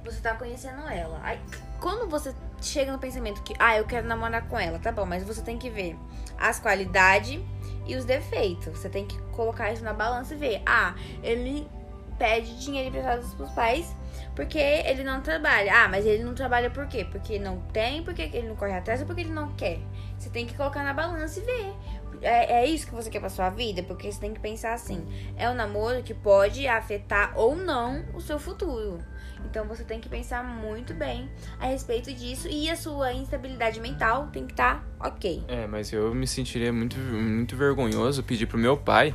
você 0.06 0.22
tá 0.22 0.36
conhecendo 0.36 0.88
ela. 0.88 1.20
Aí, 1.24 1.39
quando 1.79 2.08
você 2.08 2.36
chega 2.62 2.91
no 2.91 3.00
pensamento 3.00 3.41
que, 3.41 3.56
ah, 3.58 3.77
eu 3.77 3.86
quero 3.86 4.06
namorar 4.06 4.48
com 4.48 4.60
ela, 4.60 4.77
tá 4.77 4.91
bom, 4.91 5.06
mas 5.06 5.24
você 5.24 5.41
tem 5.41 5.58
que 5.58 5.70
ver 5.70 5.98
as 6.38 6.60
qualidades 6.60 7.41
e 7.88 7.96
os 7.96 8.06
defeitos. 8.06 8.77
Você 8.77 8.89
tem 8.89 9.06
que 9.06 9.17
colocar 9.32 9.72
isso 9.72 9.84
na 9.84 9.94
balança 9.94 10.34
e 10.34 10.38
ver, 10.38 10.62
ah, 10.65 10.96
ele 11.24 11.67
pede 12.17 12.60
dinheiro 12.60 12.89
emprestado 12.89 13.36
pros 13.36 13.51
pais 13.51 13.96
porque 14.36 14.58
ele 14.58 15.03
não 15.03 15.22
trabalha. 15.22 15.84
Ah, 15.84 15.88
mas 15.88 16.06
ele 16.06 16.24
não 16.24 16.34
trabalha 16.34 16.70
por 16.70 16.88
quê? 16.88 17.06
Porque 17.06 17.39
não 17.39 17.60
tem, 17.74 18.03
porque 18.03 18.24
ele 18.34 18.48
não 18.48 18.56
corre 18.56 18.74
atrás 18.74 19.01
ou 19.01 19.08
porque 19.08 19.22
ele 19.22 19.32
não 19.32 19.53
quer. 19.53 19.79
Você 20.17 20.29
tem 20.29 20.46
que 20.46 20.56
colocar 20.56 20.84
na 20.84 20.94
balança 20.94 21.39
e 21.39 21.44
ver 21.44 21.74
é, 22.22 22.62
é 22.62 22.65
isso 22.65 22.88
que 22.88 22.94
você 22.94 23.10
quer 23.10 23.20
pra 23.20 23.29
sua 23.29 23.50
vida? 23.50 23.84
Porque 23.84 24.12
você 24.12 24.20
tem 24.20 24.34
que 24.34 24.39
pensar 24.39 24.74
assim: 24.74 25.06
é 25.36 25.50
um 25.50 25.53
namoro 25.53 26.03
que 26.03 26.13
pode 26.13 26.67
afetar 26.67 27.34
ou 27.36 27.56
não 27.56 28.06
o 28.13 28.22
seu 28.22 28.39
futuro. 28.39 29.00
Então 29.46 29.65
você 29.65 29.84
tem 29.84 30.00
que 30.00 30.10
pensar 30.10 30.44
muito 30.44 30.94
bem 30.94 31.29
a 31.60 31.67
respeito 31.67 32.13
disso 32.13 32.48
e 32.48 32.70
a 32.70 32.75
sua 32.75 33.13
instabilidade 33.13 33.79
mental 33.79 34.27
tem 34.27 34.46
que 34.46 34.53
estar 34.53 34.84
tá 35.00 35.08
ok. 35.08 35.44
É, 35.48 35.67
mas 35.67 35.91
eu 35.91 36.13
me 36.13 36.27
sentiria 36.27 36.72
muito, 36.72 36.98
muito 36.98 37.56
vergonhoso 37.56 38.24
pedir 38.24 38.46
pro 38.46 38.58
meu 38.58 38.77
pai 38.77 39.13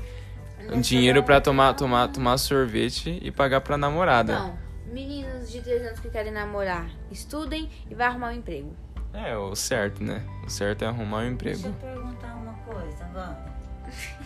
um 0.70 0.80
dinheiro 0.80 1.22
para 1.22 1.40
tomar, 1.40 1.74
tomar, 1.74 2.08
tomar 2.08 2.38
sorvete 2.38 3.18
e 3.22 3.30
pagar 3.30 3.60
pra 3.60 3.76
namorada. 3.76 4.38
Não, 4.38 4.58
meninos 4.86 5.50
de 5.50 5.60
13 5.60 5.86
anos 5.86 6.00
que 6.00 6.10
querem 6.10 6.32
namorar, 6.32 6.88
estudem 7.10 7.68
e 7.90 7.94
vai 7.94 8.06
arrumar 8.06 8.28
um 8.28 8.36
emprego. 8.36 8.74
É, 9.12 9.36
o 9.36 9.54
certo, 9.54 10.02
né? 10.02 10.24
O 10.46 10.50
certo 10.50 10.84
é 10.84 10.86
arrumar 10.86 11.18
um 11.18 11.32
emprego. 11.32 11.58
Deixa 11.62 11.68
eu 11.68 11.94
perguntar 11.94 12.34
uma 12.34 12.54
coisa, 12.64 13.04
Wanda. 13.14 13.52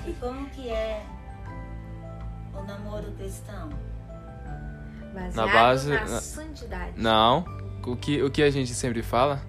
E 0.07 0.13
como 0.15 0.49
que 0.51 0.69
é 0.69 1.05
o 2.55 2.63
namoro 2.63 3.11
cristão? 3.13 3.69
Baseado 5.17 5.35
na 5.35 5.47
base 5.47 5.89
na, 5.89 6.01
na 6.05 6.21
santidade. 6.21 6.93
Não. 6.95 7.43
O 7.87 7.97
que, 7.97 8.23
o 8.23 8.31
que 8.31 8.43
a 8.43 8.51
gente 8.51 8.75
sempre 8.75 9.03
fala? 9.03 9.41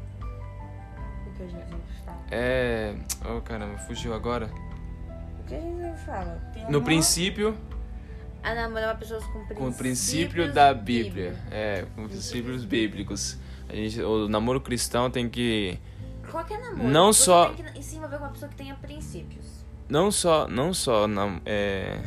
O 1.28 1.32
que 1.36 1.44
a 1.44 1.48
gente 1.48 1.66
sempre 1.66 2.06
fala? 2.06 2.22
É. 2.32 2.96
Oh 3.26 3.42
caramba, 3.42 3.78
fugiu 3.80 4.14
agora. 4.14 4.50
O 5.42 5.44
que 5.44 5.56
a 5.56 5.60
gente 5.60 5.82
sempre 5.82 6.06
fala? 6.06 6.42
No 6.70 6.82
princípio. 6.82 7.58
A 8.42 8.56
namorar 8.56 8.98
pessoas 8.98 9.26
com 9.26 9.32
princípios. 9.34 9.60
Com 9.60 9.68
o 9.68 9.74
princípio 9.74 10.54
da 10.54 10.74
Bíblia. 10.74 11.32
Bíblia. 11.32 11.44
É, 11.52 11.86
com 11.94 12.08
princípios 12.08 12.64
bíblicos. 12.64 13.38
A 13.68 13.76
gente, 13.76 14.02
o 14.02 14.30
namoro 14.30 14.62
cristão 14.62 15.12
tem 15.12 15.28
que. 15.28 15.78
Qualquer 16.32 16.62
namoro. 16.62 16.88
Não 16.88 17.12
você 17.12 17.24
só. 17.24 17.50
Tem 17.50 17.66
que 17.66 17.84
se 17.84 17.98
envolver 17.98 18.20
com 18.20 18.24
uma 18.24 18.32
pessoa 18.32 18.48
que 18.48 18.56
tenha 18.56 18.76
princípios. 18.76 19.46
Não 19.90 20.12
só. 20.12 20.48
Não 20.48 20.74
só. 20.74 21.08
Não, 21.10 21.42
é. 21.46 22.00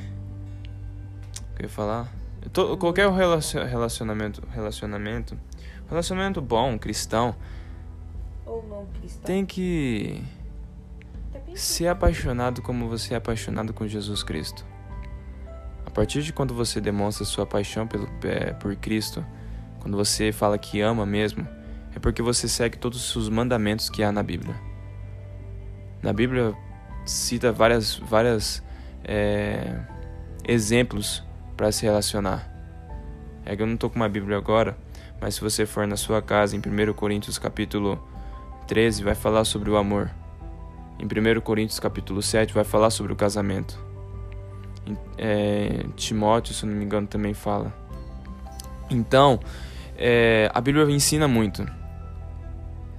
O 1.53 1.57
que 1.57 1.63
eu 1.63 1.65
ia 1.65 1.69
falar? 1.69 2.20
Tô, 2.53 2.77
qualquer 2.77 3.11
relacionamento. 3.11 4.43
Relacionamento. 4.51 5.39
Relacionamento 5.89 6.41
bom, 6.41 6.79
cristão. 6.79 7.35
Ou 8.47 8.67
não 8.69 8.87
cristão. 8.99 9.23
Tem 9.25 9.45
que. 9.45 10.23
Ser 11.55 11.89
apaixonado 11.89 12.63
como 12.63 12.89
você 12.89 13.15
é 13.15 13.17
apaixonado 13.17 13.73
com 13.73 13.87
Jesus 13.87 14.23
Cristo. 14.23 14.65
A 15.85 15.91
partir 15.91 16.23
de 16.23 16.33
quando 16.33 16.55
você 16.55 16.81
demonstra 16.81 17.25
sua 17.25 17.45
paixão 17.45 17.87
pelo, 17.87 18.09
é, 18.23 18.53
por 18.53 18.75
Cristo 18.77 19.25
quando 19.81 19.97
você 19.97 20.31
fala 20.31 20.59
que 20.59 20.81
ama 20.81 21.05
mesmo, 21.05 21.47
é 21.95 21.99
porque 21.99 22.23
você 22.23 22.47
segue 22.47 22.79
todos 22.79 23.17
os 23.17 23.29
mandamentos 23.29 23.89
que 23.91 24.03
há 24.03 24.13
na 24.13 24.23
Bíblia. 24.23 24.55
Na 26.03 26.13
Bíblia 26.13 26.55
cita 27.05 27.51
várias, 27.51 27.97
várias 27.97 28.63
é, 29.03 29.81
exemplos 30.47 31.25
para 31.61 31.71
se 31.71 31.85
relacionar. 31.85 32.51
É 33.45 33.55
que 33.55 33.61
eu 33.61 33.67
não 33.67 33.75
estou 33.75 33.91
com 33.91 33.97
uma 33.97 34.09
Bíblia 34.09 34.39
agora, 34.39 34.79
mas 35.21 35.35
se 35.35 35.43
você 35.43 35.67
for 35.67 35.87
na 35.87 35.95
sua 35.95 36.23
casa, 36.23 36.57
em 36.57 36.59
1 36.59 36.95
Coríntios 36.95 37.39
capítulo 37.39 38.03
13, 38.67 39.05
vai 39.05 39.15
falar 39.15 39.45
sobre 39.45 39.69
o 39.69 39.77
amor. 39.77 40.11
Em 40.99 41.05
1 41.05 41.39
Coríntios 41.43 41.79
capítulo 41.79 42.23
7, 42.23 42.55
vai 42.55 42.65
falar 42.65 42.89
sobre 42.89 43.13
o 43.13 43.17
casamento. 43.17 43.79
É, 45.19 45.85
Timóteo, 45.97 46.55
se 46.55 46.65
não 46.65 46.73
me 46.73 46.83
engano, 46.83 47.07
também 47.07 47.35
fala. 47.35 47.71
Então, 48.89 49.39
é, 49.99 50.51
a 50.55 50.63
Bíblia 50.63 50.91
ensina 50.91 51.29
muito. 51.29 51.63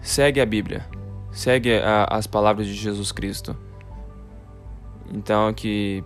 Segue 0.04 0.40
a 0.40 0.46
Bíblia. 0.46 0.86
Segue 1.32 1.80
a, 1.80 2.06
as 2.12 2.28
palavras 2.28 2.68
de 2.68 2.76
Jesus 2.76 3.12
Cristo. 3.12 3.58
Então 5.12 5.52
que 5.52 6.04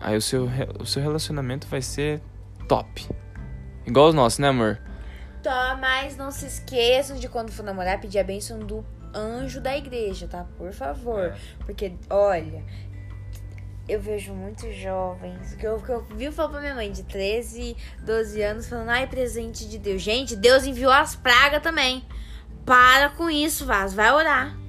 aí 0.00 0.16
o 0.16 0.22
seu, 0.22 0.48
o 0.80 0.86
seu 0.86 1.02
relacionamento 1.02 1.66
vai 1.66 1.82
ser 1.82 2.20
top. 2.68 3.08
Igual 3.86 4.08
os 4.08 4.14
nossos, 4.14 4.38
né, 4.38 4.48
amor? 4.48 4.80
Tá, 5.42 5.78
mas 5.80 6.16
não 6.16 6.30
se 6.30 6.46
esqueçam 6.46 7.16
de 7.16 7.28
quando 7.28 7.52
for 7.52 7.62
namorar 7.62 8.00
pedir 8.00 8.18
a 8.18 8.24
bênção 8.24 8.58
do 8.58 8.84
anjo 9.14 9.60
da 9.60 9.76
igreja, 9.76 10.26
tá? 10.26 10.44
Por 10.58 10.72
favor. 10.72 11.20
É. 11.20 11.36
Porque, 11.64 11.92
olha, 12.10 12.64
eu 13.88 14.00
vejo 14.00 14.34
muitos 14.34 14.74
jovens 14.74 15.54
que 15.54 15.66
eu, 15.66 15.80
que 15.80 15.90
eu 15.90 16.04
vi 16.16 16.32
falar 16.32 16.48
pra 16.48 16.60
minha 16.60 16.74
mãe 16.74 16.90
de 16.90 17.04
13, 17.04 17.76
12 18.04 18.42
anos 18.42 18.68
falando, 18.68 18.88
ai, 18.88 19.06
presente 19.06 19.68
de 19.68 19.78
Deus. 19.78 20.02
Gente, 20.02 20.34
Deus 20.34 20.66
enviou 20.66 20.92
as 20.92 21.14
pragas 21.14 21.62
também. 21.62 22.04
Para 22.64 23.10
com 23.10 23.30
isso, 23.30 23.64
Vaz, 23.64 23.94
vai 23.94 24.10
orar. 24.10 24.65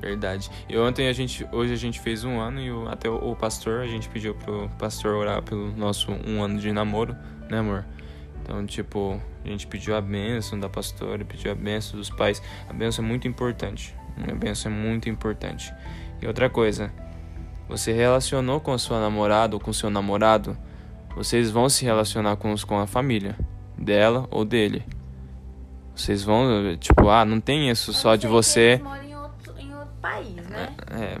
Verdade. 0.00 0.50
E 0.68 0.76
ontem 0.76 1.08
a 1.08 1.12
gente, 1.12 1.46
hoje 1.50 1.72
a 1.72 1.76
gente 1.76 2.00
fez 2.00 2.22
um 2.24 2.38
ano 2.38 2.60
e 2.60 2.70
o, 2.70 2.88
até 2.88 3.08
o, 3.08 3.30
o, 3.30 3.36
pastor, 3.36 3.80
a 3.80 3.86
gente 3.86 4.08
pediu 4.08 4.34
pro 4.34 4.68
pastor 4.78 5.14
orar 5.14 5.42
pelo 5.42 5.74
nosso 5.76 6.12
um 6.26 6.42
ano 6.42 6.58
de 6.58 6.70
namoro, 6.70 7.16
né, 7.48 7.58
amor? 7.58 7.84
Então, 8.42 8.64
tipo, 8.64 9.20
a 9.44 9.48
gente 9.48 9.66
pediu 9.66 9.96
a 9.96 10.00
bênção 10.00 10.60
da 10.60 10.68
pastora, 10.68 11.24
pediu 11.24 11.50
a 11.50 11.54
bênção 11.54 11.98
dos 11.98 12.10
pais. 12.10 12.40
A 12.68 12.72
bênção 12.72 13.04
é 13.04 13.08
muito 13.08 13.26
importante. 13.26 13.94
A 14.28 14.34
bênção 14.34 14.70
é 14.70 14.74
muito 14.74 15.08
importante. 15.08 15.72
E 16.22 16.26
outra 16.26 16.48
coisa, 16.48 16.92
você 17.68 17.92
relacionou 17.92 18.60
com 18.60 18.72
a 18.72 18.78
sua 18.78 19.00
namorada 19.00 19.56
ou 19.56 19.60
com 19.60 19.72
seu 19.72 19.90
namorado, 19.90 20.56
vocês 21.16 21.50
vão 21.50 21.68
se 21.68 21.84
relacionar 21.84 22.36
com, 22.36 22.54
com 22.56 22.78
a 22.78 22.86
família 22.86 23.36
dela 23.76 24.28
ou 24.30 24.44
dele. 24.44 24.84
Vocês 25.94 26.22
vão, 26.22 26.76
tipo, 26.76 27.08
ah, 27.08 27.24
não 27.24 27.40
tem 27.40 27.70
isso 27.70 27.92
só 27.92 28.16
de 28.16 28.26
você. 28.26 28.80
País, 30.06 30.48
né? 30.48 30.76
É. 30.90 31.04
é. 31.04 31.18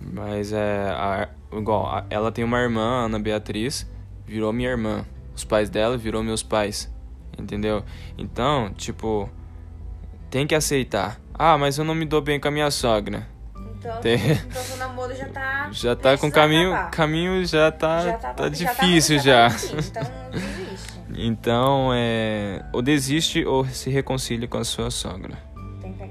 Mas 0.00 0.52
é. 0.52 0.90
A, 0.90 1.28
igual, 1.52 1.86
a, 1.86 2.04
ela 2.10 2.32
tem 2.32 2.44
uma 2.44 2.58
irmã, 2.58 3.06
Ana 3.06 3.18
Beatriz, 3.18 3.86
virou 4.24 4.52
minha 4.52 4.70
irmã. 4.70 5.04
Os 5.34 5.44
pais 5.44 5.68
dela 5.68 5.96
virou 5.96 6.22
meus 6.22 6.42
pais. 6.42 6.90
Entendeu? 7.38 7.84
Então, 8.16 8.72
tipo, 8.74 9.28
tem 10.30 10.46
que 10.46 10.54
aceitar. 10.54 11.20
Ah, 11.34 11.58
mas 11.58 11.76
eu 11.76 11.84
não 11.84 11.94
me 11.94 12.06
dou 12.06 12.22
bem 12.22 12.40
com 12.40 12.48
a 12.48 12.50
minha 12.50 12.70
sogra. 12.70 13.26
Então, 13.78 14.00
Tem... 14.00 14.14
então 14.14 14.62
seu 14.62 14.76
namoro 14.78 15.14
já 15.14 15.28
tá. 15.28 15.68
Já 15.70 15.94
tá 15.94 16.16
com 16.16 16.30
caminho. 16.30 16.72
Acabar. 16.72 16.90
Caminho 16.90 17.44
já 17.44 17.70
tá, 17.70 18.00
já 18.00 18.12
tá, 18.14 18.34
tá 18.34 18.48
difícil 18.48 19.18
já. 19.18 19.50
Tá 19.50 19.56
já. 19.58 19.78
então 19.78 20.30
desiste. 20.30 20.96
Então 21.18 21.90
é. 21.94 22.64
Ou 22.72 22.82
desiste 22.82 23.44
ou 23.44 23.64
se 23.64 23.88
reconcilie 23.88 24.46
com 24.46 24.58
a 24.58 24.64
sua 24.64 24.90
sogra. 24.90 25.38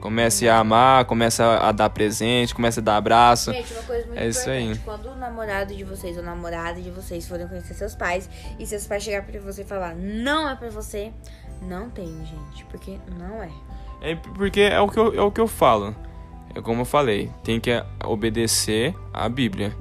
Comece 0.06 0.48
a 0.48 0.60
amar, 0.60 1.06
começa 1.06 1.58
a 1.58 1.72
dar 1.72 1.90
presente, 1.90 2.54
começa 2.54 2.80
a 2.80 2.84
dar 2.84 2.98
abraço. 2.98 3.52
Gente, 3.52 3.74
uma 3.74 3.82
coisa 3.82 4.06
muito 4.06 4.20
é 4.20 4.28
isso 4.28 4.48
aí. 4.48 4.78
Quando 4.86 5.10
o 5.10 5.16
namorado 5.16 5.74
de 5.74 5.84
vocês 5.84 6.16
ou 6.16 6.22
namorada 6.22 6.80
de 6.80 6.92
vocês 6.92 7.28
forem 7.28 7.48
conhecer 7.48 7.74
seus 7.74 7.96
pais 7.96 8.30
e 8.60 8.68
seus 8.68 8.86
pais 8.86 9.02
chegar 9.02 9.24
pra 9.24 9.40
você 9.40 9.64
e 9.64 9.66
falar 9.66 9.96
não 9.96 10.48
é 10.48 10.56
pra 10.56 10.70
você, 10.70 11.12
não 11.60 11.90
tem, 11.90 12.06
gente. 12.24 12.66
Porque 12.66 13.00
não 13.18 13.42
é. 13.42 13.50
É 14.00 14.14
porque 14.14 14.62
é 14.62 14.80
o 14.80 14.88
que 14.88 15.00
eu, 15.00 15.12
é 15.16 15.22
o 15.24 15.32
que 15.32 15.42
eu 15.42 15.48
falo. 15.48 15.96
É 16.54 16.62
como 16.62 16.82
eu 16.82 16.86
falei, 16.86 17.32
tem 17.44 17.60
que 17.60 17.72
obedecer 18.06 18.94
à 19.12 19.28
Bíblia. 19.28 19.76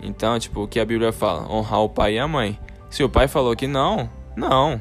Então, 0.00 0.38
tipo, 0.38 0.62
o 0.62 0.68
que 0.68 0.80
a 0.80 0.86
Bíblia 0.86 1.12
fala? 1.12 1.46
Honrar 1.52 1.80
o 1.80 1.88
pai 1.90 2.14
e 2.14 2.18
a 2.18 2.26
mãe. 2.26 2.58
Se 2.88 3.04
o 3.04 3.10
pai 3.10 3.28
falou 3.28 3.54
que 3.54 3.66
não, 3.66 4.08
não. 4.34 4.80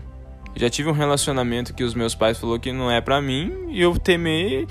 Já 0.55 0.69
tive 0.69 0.89
um 0.89 0.93
relacionamento 0.93 1.73
que 1.73 1.83
os 1.83 1.93
meus 1.93 2.15
pais 2.15 2.37
falou 2.37 2.59
que 2.59 2.71
não 2.71 2.91
é 2.91 2.99
pra 2.99 3.21
mim 3.21 3.67
e 3.69 3.81
eu 3.81 3.97
temei. 3.97 4.67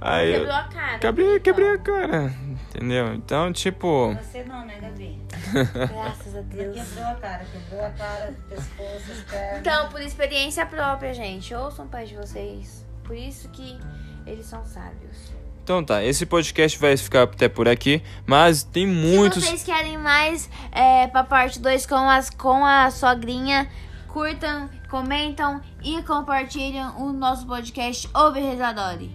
Aí 0.00 0.32
quebrou 0.32 0.54
a 0.54 0.64
cara. 0.64 0.98
Quebrei, 0.98 1.40
quebrei 1.40 1.68
a 1.74 1.78
cara. 1.78 2.34
Entendeu? 2.68 3.14
Então, 3.14 3.52
tipo. 3.52 4.14
Você 4.14 4.42
não, 4.44 4.64
né, 4.64 4.78
Gabi? 4.80 5.20
Graças 5.74 6.36
a 6.36 6.40
Deus. 6.40 6.74
Quebrou 6.74 7.06
a 7.06 7.14
cara, 7.16 7.44
quebrou 7.44 7.84
a 7.84 7.90
cara, 7.90 8.34
pescoço, 8.48 9.12
as 9.12 9.22
pernas. 9.30 9.60
Então, 9.60 9.88
por 9.90 10.00
experiência 10.00 10.64
própria, 10.64 11.12
gente. 11.12 11.54
Ouçam 11.54 11.86
pais 11.86 12.08
de 12.08 12.16
vocês. 12.16 12.86
Por 13.04 13.16
isso 13.16 13.48
que 13.50 13.78
eles 14.26 14.46
são 14.46 14.64
sábios. 14.64 15.32
Então 15.62 15.84
tá, 15.84 16.02
esse 16.02 16.26
podcast 16.26 16.78
vai 16.78 16.96
ficar 16.96 17.22
até 17.22 17.48
por 17.48 17.68
aqui, 17.68 18.02
mas 18.26 18.64
tem 18.64 18.86
muitos. 18.86 19.44
Se 19.44 19.50
vocês 19.50 19.62
querem 19.62 19.98
mais 19.98 20.50
é, 20.72 21.06
pra 21.06 21.22
parte 21.22 21.60
2 21.60 21.86
com, 21.86 22.08
as, 22.08 22.30
com 22.30 22.64
a 22.64 22.90
sogrinha, 22.90 23.68
curtam, 24.12 24.68
comentam 24.88 25.60
e 25.82 26.02
compartilham 26.02 27.00
o 27.00 27.12
nosso 27.12 27.46
podcast 27.46 28.08
Ouve 28.14 28.40
Rezadori. 28.40 29.10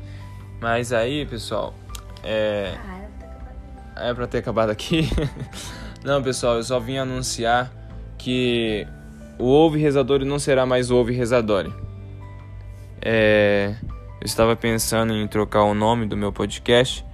Mas 0.62 0.94
aí, 0.94 1.26
pessoal, 1.26 1.74
é. 2.24 2.76
É 3.96 4.14
pra 4.14 4.28
ter 4.28 4.40
acabado 4.40 4.70
aqui. 4.70 5.10
não, 6.04 6.22
pessoal, 6.22 6.56
eu 6.56 6.64
só 6.64 6.80
vim 6.80 6.98
anunciar 6.98 7.72
que 8.18 8.88
o 9.38 9.46
Ouve 9.46 9.80
Rezadori 9.80 10.26
não 10.26 10.40
será 10.40 10.66
mais 10.66 10.90
Ouve 10.90 11.14
Rezadori. 11.14 11.74
É. 13.02 13.76
Eu 14.22 14.26
estava 14.26 14.56
pensando 14.56 15.14
em 15.14 15.28
trocar 15.28 15.64
o 15.64 15.74
nome 15.74 16.08
do 16.08 16.18
meu 16.18 16.34
podcast. 16.34 17.06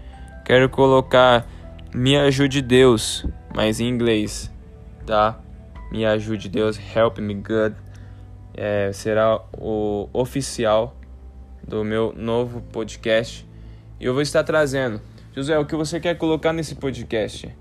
Quero 0.45 0.69
colocar 0.69 1.45
Me 1.93 2.15
Ajude 2.15 2.61
Deus, 2.61 3.25
mas 3.53 3.81
em 3.81 3.89
inglês, 3.89 4.49
tá? 5.05 5.40
Me 5.91 6.05
Ajude 6.05 6.47
Deus, 6.47 6.79
Help 6.95 7.19
Me 7.19 7.33
God. 7.33 7.73
É, 8.53 8.91
será 8.93 9.41
o 9.57 10.09
oficial 10.13 10.95
do 11.67 11.83
meu 11.83 12.13
novo 12.15 12.61
podcast. 12.61 13.45
E 13.99 14.05
eu 14.05 14.13
vou 14.13 14.21
estar 14.21 14.43
trazendo. 14.43 15.01
José, 15.35 15.57
o 15.59 15.65
que 15.65 15.75
você 15.75 15.99
quer 15.99 16.17
colocar 16.17 16.53
nesse 16.53 16.75
podcast? 16.75 17.53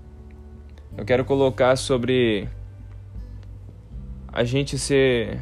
Eu 0.97 1.05
quero 1.05 1.23
colocar 1.23 1.75
sobre 1.75 2.49
a 4.27 4.43
gente 4.43 4.77
ser 4.77 5.41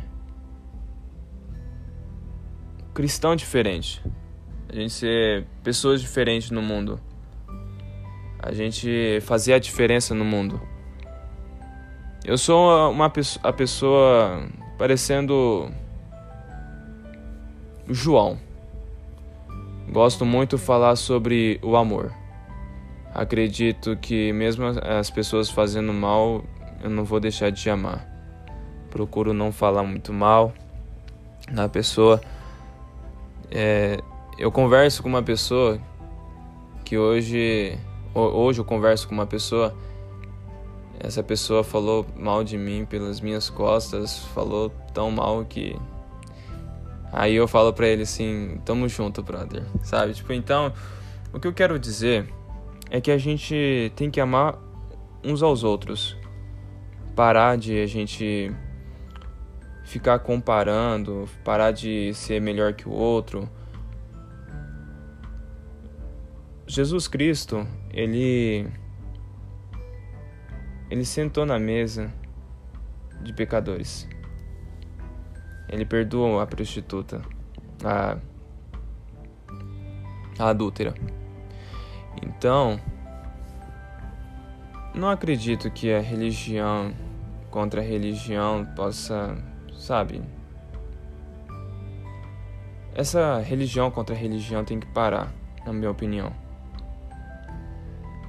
cristão 2.94 3.36
diferente. 3.36 4.04
A 4.68 4.76
gente 4.76 4.94
ser 4.94 5.46
pessoas 5.64 6.02
diferentes 6.02 6.52
no 6.52 6.62
mundo. 6.62 7.00
A 8.38 8.52
gente 8.52 9.20
fazer 9.22 9.54
a 9.54 9.60
diferença 9.60 10.14
no 10.14 10.26
mundo. 10.26 10.62
Eu 12.24 12.38
sou 12.38 12.92
uma 12.92 13.12
a 13.44 13.54
pessoa 13.54 14.48
parecendo 14.78 15.70
João. 17.88 18.38
Gosto 19.92 20.26
muito 20.26 20.58
de 20.58 20.64
falar 20.64 20.96
sobre 20.96 21.60
o 21.64 21.76
amor. 21.76 22.14
Acredito 23.14 23.98
que 23.98 24.32
mesmo 24.34 24.66
as 24.68 25.10
pessoas 25.10 25.50
fazendo 25.50 25.92
mal, 25.92 26.44
eu 26.84 26.90
não 26.90 27.04
vou 27.04 27.20
deixar 27.20 27.52
de 27.52 27.70
amar. 27.70 28.08
Procuro 28.90 29.34
não 29.34 29.52
falar 29.52 29.84
muito 29.84 30.14
mal 30.14 30.54
da 31.52 31.68
pessoa 31.68 32.22
é, 33.52 34.00
eu 34.38 34.52
converso 34.52 35.02
com 35.02 35.10
uma 35.10 35.24
pessoa 35.24 35.80
que 36.86 36.98
hoje. 36.98 37.78
Hoje 38.14 38.60
eu 38.60 38.66
converso 38.66 39.08
com 39.08 39.14
uma 39.14 39.26
pessoa. 39.26 39.76
Essa 41.00 41.24
pessoa 41.24 41.64
falou 41.64 42.06
mal 42.16 42.44
de 42.44 42.58
mim 42.58 42.86
pelas 42.86 43.22
minhas 43.22 43.50
costas, 43.50 44.20
falou 44.34 44.70
tão 44.94 45.10
mal 45.10 45.46
que. 45.46 45.76
Aí 47.12 47.34
eu 47.36 47.48
falo 47.48 47.72
pra 47.72 47.88
ele 47.88 48.04
assim: 48.04 48.60
tamo 48.66 48.88
junto, 48.90 49.24
brother. 49.24 49.64
Sabe? 49.82 50.14
Tipo, 50.14 50.34
então, 50.34 50.74
o 51.34 51.40
que 51.40 51.48
eu 51.48 51.54
quero 51.54 51.80
dizer 51.80 52.28
é 52.92 53.00
que 53.00 53.12
a 53.12 53.18
gente 53.18 53.92
tem 53.96 54.12
que 54.12 54.20
amar 54.20 54.60
uns 55.24 55.42
aos 55.42 55.64
outros. 55.64 56.18
Parar 57.16 57.58
de 57.58 57.82
a 57.82 57.86
gente 57.86 58.52
ficar 59.86 60.20
comparando, 60.20 61.28
parar 61.44 61.72
de 61.72 62.14
ser 62.14 62.42
melhor 62.42 62.74
que 62.74 62.88
o 62.88 62.92
outro. 62.92 63.50
Jesus 66.68 67.08
Cristo, 67.08 67.66
ele 67.92 68.70
ele 70.90 71.06
sentou 71.06 71.46
na 71.46 71.60
mesa 71.60 72.12
de 73.22 73.34
pecadores. 73.34 74.08
Ele 75.68 75.86
perdoou 75.86 76.40
a 76.40 76.48
prostituta, 76.48 77.22
a, 77.84 78.18
a 80.40 80.50
adúltera. 80.50 80.94
Então, 82.22 82.80
não 84.96 85.10
acredito 85.10 85.70
que 85.70 85.94
a 85.94 86.00
religião 86.00 86.94
contra 87.52 87.82
a 87.82 87.84
religião 87.84 88.66
possa 88.76 89.38
sabe? 89.80 90.22
Essa 92.94 93.40
religião 93.40 93.90
contra 93.90 94.16
religião 94.16 94.64
tem 94.64 94.80
que 94.80 94.88
parar, 94.88 95.34
na 95.66 95.72
minha 95.72 95.90
opinião. 95.90 96.34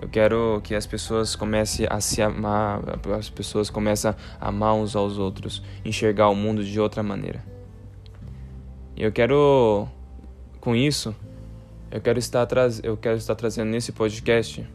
Eu 0.00 0.08
quero 0.08 0.62
que 0.64 0.74
as 0.74 0.86
pessoas 0.86 1.36
comecem 1.36 1.86
a 1.90 2.00
se 2.00 2.22
amar, 2.22 2.80
as 3.18 3.28
pessoas 3.28 3.68
comecem 3.68 4.10
a 4.10 4.48
amar 4.48 4.74
uns 4.74 4.96
aos 4.96 5.18
outros, 5.18 5.62
enxergar 5.84 6.30
o 6.30 6.34
mundo 6.34 6.64
de 6.64 6.80
outra 6.80 7.02
maneira. 7.02 7.44
E 8.96 9.02
eu 9.02 9.12
quero, 9.12 9.86
com 10.58 10.74
isso, 10.74 11.14
eu 11.90 12.00
quero 12.00 12.18
estar, 12.18 12.48
eu 12.82 12.96
quero 12.96 13.18
estar 13.18 13.34
trazendo 13.34 13.68
nesse 13.68 13.92
podcast 13.92 14.66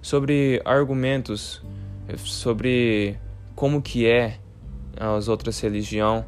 sobre 0.00 0.60
argumentos, 0.64 1.62
sobre 2.16 3.16
como 3.54 3.80
que 3.80 4.06
é 4.06 4.38
as 4.98 5.28
outras 5.28 5.60
religiões, 5.60 6.24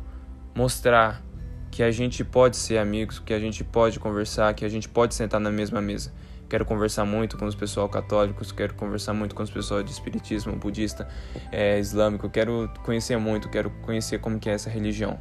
mostrar 0.54 1.20
que 1.68 1.82
a 1.82 1.90
gente 1.90 2.24
pode 2.24 2.56
ser 2.56 2.78
amigos, 2.78 3.18
que 3.18 3.34
a 3.34 3.40
gente 3.40 3.64
pode 3.64 3.98
conversar, 3.98 4.54
que 4.54 4.64
a 4.64 4.68
gente 4.68 4.88
pode 4.88 5.16
sentar 5.16 5.40
na 5.40 5.50
mesma 5.50 5.80
mesa. 5.80 6.12
Quero 6.48 6.64
conversar 6.64 7.04
muito 7.04 7.38
com 7.38 7.46
os 7.46 7.54
pessoal 7.54 7.88
católicos, 7.88 8.52
quero 8.52 8.74
conversar 8.74 9.14
muito 9.14 9.34
com 9.34 9.42
os 9.42 9.50
pessoal 9.50 9.82
de 9.82 9.90
espiritismo, 9.90 10.54
budista, 10.56 11.08
é, 11.50 11.78
islâmico. 11.78 12.28
Quero 12.28 12.70
conhecer 12.84 13.16
muito, 13.16 13.48
quero 13.48 13.70
conhecer 13.82 14.18
como 14.18 14.38
que 14.38 14.50
é 14.50 14.52
essa 14.52 14.68
religião, 14.68 15.18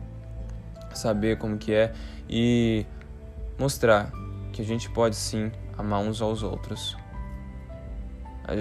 saber 0.94 1.38
como 1.38 1.58
que 1.58 1.74
é 1.74 1.94
e 2.30 2.86
mostrar 3.58 4.12
que 4.52 4.62
a 4.62 4.66
gente 4.66 4.90
pode 4.90 5.16
sim 5.16 5.52
amar 5.78 6.02
uns 6.02 6.22
aos 6.22 6.44
outros. 6.44 6.98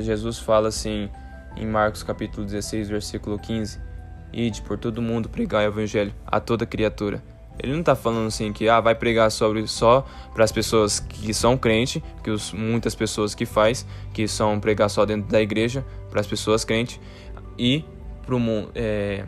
Jesus 0.01 0.39
fala 0.39 0.69
assim 0.69 1.11
em 1.57 1.67
Marcos 1.67 2.03
capítulo 2.03 2.47
16, 2.47 2.89
versículo 2.89 3.39
15: 3.39 3.81
Ide 4.33 4.63
por 4.63 4.79
todo 4.79 5.03
mundo 5.03 5.29
pregar 5.29 5.63
o 5.63 5.67
evangelho 5.67 6.15
a 6.25 6.41
toda 6.41 6.65
criatura. 6.65 7.23
Ele 7.59 7.73
não 7.73 7.81
está 7.81 7.95
falando 7.95 8.27
assim 8.27 8.53
que 8.53 8.69
ah, 8.69 8.81
vai 8.81 8.95
pregar 8.95 9.31
sobre 9.31 9.67
só 9.67 10.07
para 10.35 10.45
as 10.45 10.51
pessoas 10.51 10.99
que 10.99 11.33
são 11.33 11.57
crentes, 11.57 12.03
que 12.23 12.31
os, 12.31 12.53
muitas 12.53 12.95
pessoas 12.95 13.35
que 13.35 13.47
faz, 13.47 13.87
que 14.13 14.27
são 14.27 14.59
pregar 14.59 14.89
só 14.89 15.05
dentro 15.05 15.31
da 15.31 15.41
igreja 15.41 15.85
para 16.11 16.21
as 16.21 16.27
pessoas 16.27 16.65
crentes 16.65 16.99
e 17.59 17.85
para 18.27 18.37
é, 18.75 19.25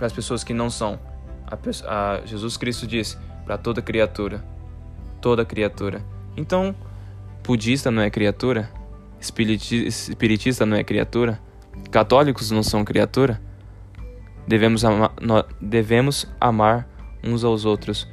as 0.00 0.12
pessoas 0.12 0.44
que 0.44 0.54
não 0.54 0.70
são. 0.70 0.98
A, 1.46 1.56
a 1.86 2.26
Jesus 2.26 2.56
Cristo 2.56 2.86
disse 2.86 3.16
para 3.44 3.58
toda 3.58 3.82
criatura, 3.82 4.44
toda 5.20 5.44
criatura. 5.44 6.02
Então, 6.36 6.74
budista 7.42 7.90
não 7.90 8.02
é 8.02 8.10
criatura, 8.10 8.70
espiritista 9.20 10.64
não 10.64 10.76
é 10.76 10.84
criatura, 10.84 11.40
católicos 11.90 12.50
não 12.50 12.62
são 12.62 12.84
criatura. 12.84 13.40
Devemos, 14.46 14.84
ama, 14.84 15.12
devemos 15.60 16.26
amar 16.40 16.86
uns 17.24 17.44
aos 17.44 17.64
outros 17.64 18.06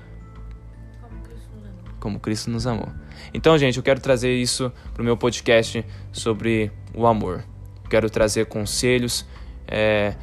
como 2.01 2.19
Cristo 2.19 2.49
nos 2.49 2.67
amou. 2.67 2.89
Então, 3.33 3.57
gente, 3.57 3.77
eu 3.77 3.83
quero 3.83 4.01
trazer 4.01 4.33
isso 4.35 4.71
para 4.91 5.01
o 5.01 5.05
meu 5.05 5.15
podcast 5.15 5.85
sobre 6.11 6.71
o 6.93 7.05
amor. 7.05 7.45
Quero 7.89 8.09
trazer 8.09 8.47
conselhos 8.47 9.25
é, 9.67 10.15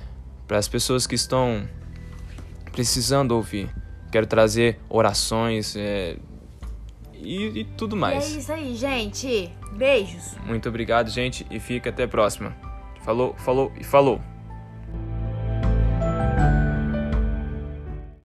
para 0.46 0.58
as 0.58 0.68
pessoas 0.68 1.06
que 1.06 1.14
estão 1.14 1.66
precisando 2.72 3.32
ouvir. 3.32 3.70
Quero 4.10 4.26
trazer 4.26 4.78
orações 4.88 5.76
é, 5.76 6.16
e, 7.14 7.60
e, 7.60 7.64
tudo 7.64 7.96
mais. 7.96 8.30
E 8.30 8.36
é 8.36 8.38
isso 8.40 8.52
aí, 8.52 8.74
gente. 8.74 9.52
Beijos. 9.72 10.34
Muito 10.44 10.68
obrigado, 10.68 11.08
gente, 11.08 11.46
e 11.50 11.60
fica 11.60 11.90
até 11.90 12.04
a 12.04 12.08
próxima. 12.08 12.56
Falou, 13.02 13.34
falou 13.38 13.72
e 13.78 13.84
falou. 13.84 14.20